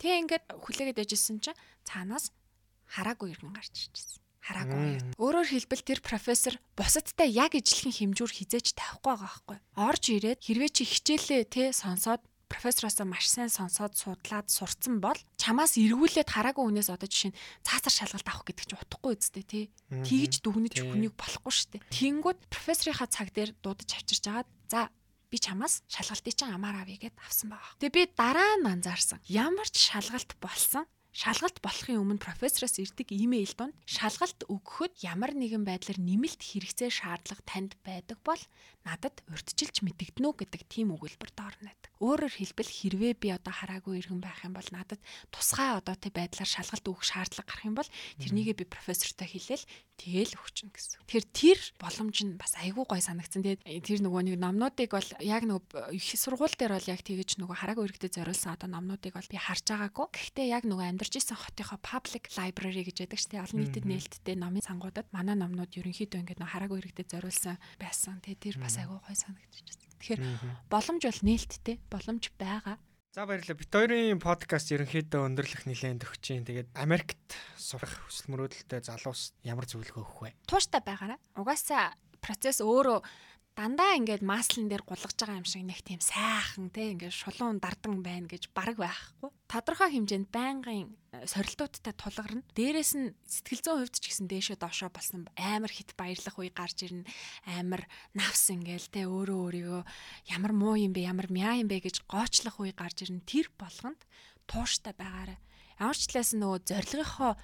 [0.00, 2.32] Тэгээ ингээд хүлээгээд яжсэн чинь цаанаас
[2.90, 5.16] хараагүй иргэн гарч ирчихсэн хараагүй.
[5.20, 9.58] Өөрөөр хэлбэл тэр профессор бусадтай яг ижлэхэн хэмжүүр хизээч тавихгүй байгаа байхгүй.
[9.76, 15.78] Орж ирээд хэрвээ чи хичээлээ те сонсоод профессороосоо маш сайн сонсоод судлаад сурцсан бол чамаас
[15.78, 19.64] эргүүлээд хараагүй хүнээс одоо жишээ нь цаасар шалгалт авах гэдэг чинь утгагүй үстэй тий.
[19.86, 21.86] Тэгж дүгнэж хүнийг болохгүй дээ.
[21.94, 24.90] Тэнгүүд профессорынхаа цаг дээр дуудаж авчирч агаад за
[25.30, 27.78] би чамаас шалгалтыг чинь амаар авъя гэд авсан байгаа.
[27.78, 29.22] Тэгээ би дараа нь анзаарсан.
[29.30, 35.66] Ямар ч шалгалт болсон шалгалт болохын өмнө профессороос ирдэг имэйл донд шалгалт өгөхөд ямар нэгэн
[35.66, 38.42] байдлаар нэмэлт хэрэгцээ шаардлага танд байдаг бол
[38.86, 41.89] надад урьдчилж мэдэгдэнэ үү гэдэг тийм өгүүлбэр доорно байдаг.
[42.00, 44.96] Өөрөөр хэлбэл хэрвээ би одоо хараагүй иргэн байх юм бол надад
[45.28, 49.68] тусгай одоо тэ байдлаар шалгалт өгөх шаардлага гарах юм бол тэрнийгээ би профессортой хэлээл
[50.00, 50.96] тэгэл өгчнө гэсэн.
[51.04, 53.44] Тэгэхээр тэр боломж нь бас айгүй гой санагдсан.
[53.44, 57.56] Тэгээд тэр нөгөө нэг номнуудыг бол яг нөгөө их сургууль дээр бол яг тэгэж нөгөө
[57.60, 60.06] хараагүй иргэдэд зориулсан одоо номнуудыг бол би харж байгаагүй.
[60.16, 63.44] Гэхдээ яг нөгөө амьдарч исэн хотынхоо public library гэж яддаг шүү дээ.
[63.44, 68.24] Олон нийтэд нээлттэй номын сангуудад манай номнууд ерөнхийдөө ингээд нөгөө хараагүй иргэдэд зориулсан байсан.
[68.24, 69.89] Тэгээд тэр бас айгүй гой санагдчихсан.
[70.00, 70.20] Тэгэхээр
[70.72, 72.76] боломж бол нээлттэй, боломж байгаа.
[73.10, 73.58] За баярлалаа.
[73.58, 76.46] Бит хоёрын подкаст ерөнхийдөө өндөрлөх нэлээд өгч чинь.
[76.46, 77.18] Тэгээд Америкт
[77.58, 80.30] сурах хүсэл мөрөөдөлтэй залуус ямар зөвлөгөө өгөх вэ?
[80.46, 81.18] Тууштай байгаарай.
[81.34, 83.02] Угаасаа процесс өөрөө
[83.60, 88.00] дандаа ингээд маслын дээр гулгаж байгаа юм шиг нэг тийм сайхан те ингээд шулуун дардан
[88.00, 89.28] байна гэж бараг байхгүй.
[89.52, 92.40] Тодорхой хэмжээнд байнгын э, сорилтуудтай тулгарна.
[92.56, 96.88] Дээрээс нь сэтгэл зүйн хувьд ч гэсэн дээшээ доошоо болсон амар хит баярлах үе гарч
[96.88, 97.04] ирнэ.
[97.60, 97.84] Амар
[98.16, 99.82] навс ингээл те өөрөө өөрийгөө
[100.32, 103.28] ямар муу юм бэ, ямар мяа юм бэ гэж гоочлох үе гарч ирнэ.
[103.28, 104.00] Тэр болгонд
[104.48, 105.36] тууштай байгаарай.
[105.76, 107.36] Ямар ч талаас нөгөө зорилгынхоо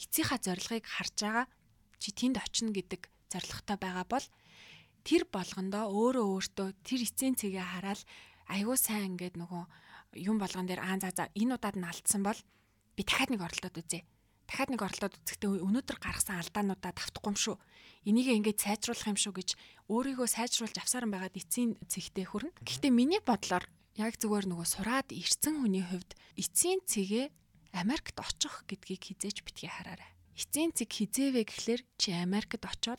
[0.00, 1.46] эцсийнхаа зорилгыг харж байгаа
[2.00, 4.24] чи тэнд очино гэдэг зорилготой байгаа бол
[5.04, 8.00] тэр болгондоо өөрөө өөртөө тэр эцсийн цэгээ хараад
[8.50, 9.62] айгүй сайн ингээд нөгөө
[10.18, 12.38] юм болгон дээр аа за за энэ удаад нь алдсан бол
[12.96, 14.02] би дахиад нэг оролдоод үзье.
[14.50, 17.56] Дахиад нэг оролдоод үзэхдээ өнөөдөр гаргасан алдаануудаа давтахгүй юм шүү.
[18.10, 19.48] Энийг ингээд сайжруулах юм шүү гэж
[19.86, 22.50] өөрийгөө сайжруулж авсаран байгаад эцсийн цэгтээ хүрнэ.
[22.58, 27.30] Гэхдээ миний бодлоор яг зүгээр нөгөө сураад ирсэн хүний хувьд эцсийн цэгээ
[27.78, 30.10] Америкт очих гэдгийг хизээж битгий хараарай.
[30.34, 32.98] Эцсийн цэг хизээвэ гэхлээр чи Америкт очоод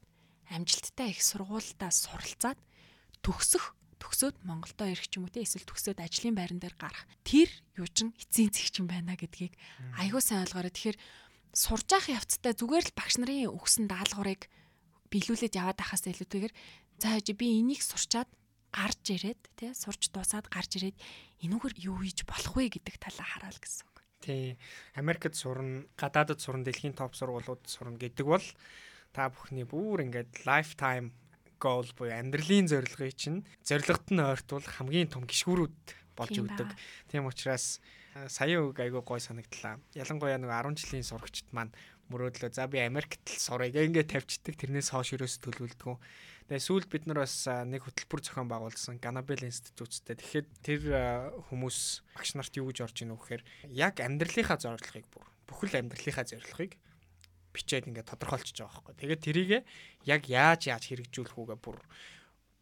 [0.52, 2.60] амжилттай их сургуультай суралцаад
[3.24, 7.50] төгсөх төгсөөд Монголдо ирэх ч юм уу те эсвэл төгсөөд ажлын байран дээр гарах тэр
[7.78, 9.54] юу чин эцсийн зэгчин байна гэдгийг
[9.96, 10.74] аягүй сайн ойлгоорой.
[10.74, 10.98] Тэгэхээр
[11.54, 14.50] сурж явах явцдаа зүгээр л багш нарын өгсөн даалгаврыг
[15.14, 16.54] биелүүлээд яваад байхаас илүүтэйгээр
[16.98, 18.30] за би энийг сурчаад
[18.72, 20.98] гарч ирээд тий сурч дуусаад гарч ирээд
[21.44, 23.98] энүүгээр юу хийж болох вэ гэдэг талаа хараал гэсэн үг.
[24.24, 24.56] Тий.
[24.96, 28.46] Америкт сурна, гадаадд сурна, дэлхийн топ сургуулиуд сурна гэдэг бол
[29.12, 31.12] та бүхний бүр ингээд lifetime
[31.62, 35.78] goal буюу амьдралын зорилгыг чинь зорилгот нь ойртвол хамгийн том гişгүүрүүд
[36.18, 36.70] болж өгдөг.
[37.12, 37.80] Тийм учраас
[38.28, 39.80] сая үг айгүй гой санагдлаа.
[39.96, 41.72] Ялангуяа нэг 10 жилийн сурагчд маань
[42.12, 45.96] мөрөөдлөө за би Америкт л сурыг ингээд тавьчихдаг тэрнээс хойш ерөөс төлөвлөдгөө.
[46.52, 50.20] Тэгээ сүүлд бид нар бас нэг хөтөлбөр зохион байгуулсан Ganabel институттэй.
[50.20, 50.82] Тэгэхээр тэр
[51.48, 56.28] хүмүүс багш нарт юу гэж орж ийнө вэ гэхээр яг амьдралынхаа зорилгыг бүр бүхэл амьдралынхаа
[56.28, 56.76] зорилгыг
[57.54, 58.96] бичээд ингээд тодорхойлчихж байгаа байхгүй.
[59.00, 59.52] Тэгээд тэрийг
[60.08, 61.78] яг яаж яаж хэрэгжүүлэх үгээ бүр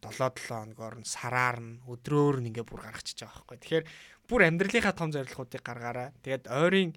[0.01, 3.57] 7-7 хоногор нь сараар нь өдрөөр нь ингээд бүр гаргачихж байгаа байхгүй.
[3.61, 3.85] Тэгэхээр
[4.29, 6.09] бүр амьдралынхаа том зорилгоодыг гаргаараа.
[6.23, 6.91] Тэгээд ойрын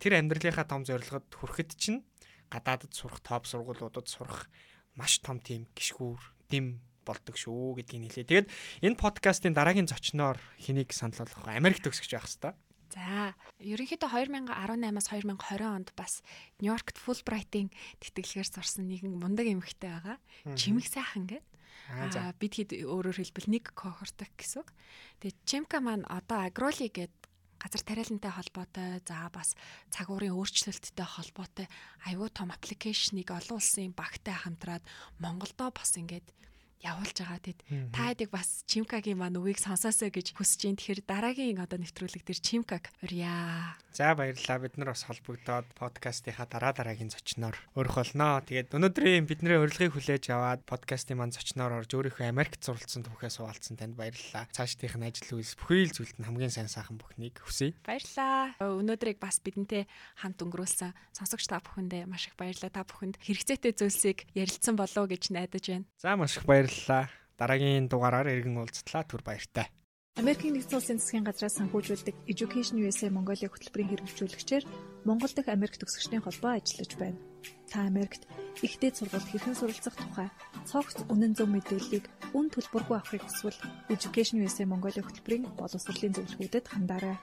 [0.00, 2.06] тэр амьдралынхаа том зорилгод хүрэхэд чинь
[2.50, 4.46] гадаадд сурах топ сургуулиудад сурах
[4.94, 6.20] маш том тийм гişгүүр
[6.50, 8.30] дэм болдог шүү гэдгийг хэлээ.
[8.30, 8.48] Тэгээд
[8.82, 11.58] энэ подкастын дараагийн зочноор хэнийг санал болгох вэ?
[11.58, 12.54] Америк төгсгөж байх хэвээр.
[12.94, 16.22] За, ерөнхийдөө 2018-аас 2020 онд бас
[16.62, 20.18] Нью-Йоркт Fulbright-ийн тэтгэлгээр сурсан нэгэн мундаг эмэгтэй байгаа.
[20.54, 21.54] Чимэг сайхан гэдэг.
[21.90, 24.66] Аа бид хэд өөрөөр хэлбэл нэг кохорток гэсэн.
[25.22, 27.26] Тэгээ Чимка маань одоо Агроли гэдэг
[27.58, 29.56] газар тариалантай холбоотой за бас
[29.90, 31.66] цагуурын өөрчлөлттэй холбоотой
[32.04, 34.84] аюу тум аппликейшнийг олон улсын багтай хамтраад
[35.18, 36.26] Монголдо бас ингээд
[36.84, 37.40] явуулж байгаа.
[37.40, 37.60] Тэгэд
[37.92, 40.78] та хэдийг бас Чимкагийн маань үгийг сонсоосоо гэж хүсэж байна.
[40.78, 43.76] Тэгэхээр дараагийн одоо нэвтрүүлэг дээр Чимкаг урья.
[43.96, 44.60] За баярлалаа.
[44.60, 48.44] Бид нар бас холбогдоод подкастынхаа дараа дараагийн зочноор өрөх болно.
[48.44, 53.80] Тэгээд өнөөдрийн бидний урилгыг хүлээж аваад подкастын маань зочноор орж өөрийнхөө Америкт суралцсан түүхээ суулцсан
[53.80, 54.44] танд баярлалаа.
[54.52, 57.72] Цаашдынх нь ажил үйлс бүхий л зүйлд нь хамгийн сайн сайхан бүхнийг хүсье.
[57.88, 58.52] Баярлалаа.
[58.60, 59.88] Өнөөдрийг бас бидэнтэй
[60.20, 62.68] хамт өнгөрүүлсэн сонсогч та бүхэндээ маш их баярлалаа.
[62.68, 65.88] Та бүхэнд хэрэгцээтэй зүйлсийг ярилцсан болов уу гэж найдаж байна.
[65.96, 66.65] За маш их баярлалаа.
[67.36, 69.68] Дараагийн дугаараар иргэн уулзтлаа түр баяртай.
[70.16, 74.64] Америкийн нэгдсэн улсын засгийн газраас санхүүжүүлдэг Education USA Mongolia хөтөлбөрийн хэрэгжүүлэгчээр
[75.04, 77.20] Монгол дахь Америк төгсөгчдийн холбоо ажиллаж байна.
[77.68, 78.24] Та Америкт
[78.64, 80.32] ихтэй сургалт хэрхэн суралцах тухай
[80.64, 83.60] цогц үнэн зөв мэдээллийг үн төлбөргүй авахыг хүсвэл
[83.92, 87.20] Education USA Mongolia хөтөлбөрийн боловсролын зөвлөгөөдөд хандаарай.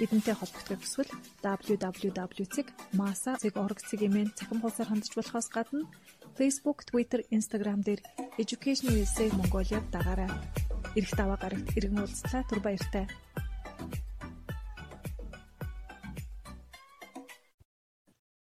[0.00, 1.12] Бидэнтэй холбогдохыг хүсвэл
[1.44, 5.84] www.masa.org-ийн цахим хуудасаар хандж болохоос гадна
[6.38, 8.00] Facebook, Twitter, Instagram дээр
[8.38, 10.30] Education USA Mongolia дагаарай.
[10.96, 13.06] Ирэх даваа гарагт иргэн уулзлаа түр баяртай.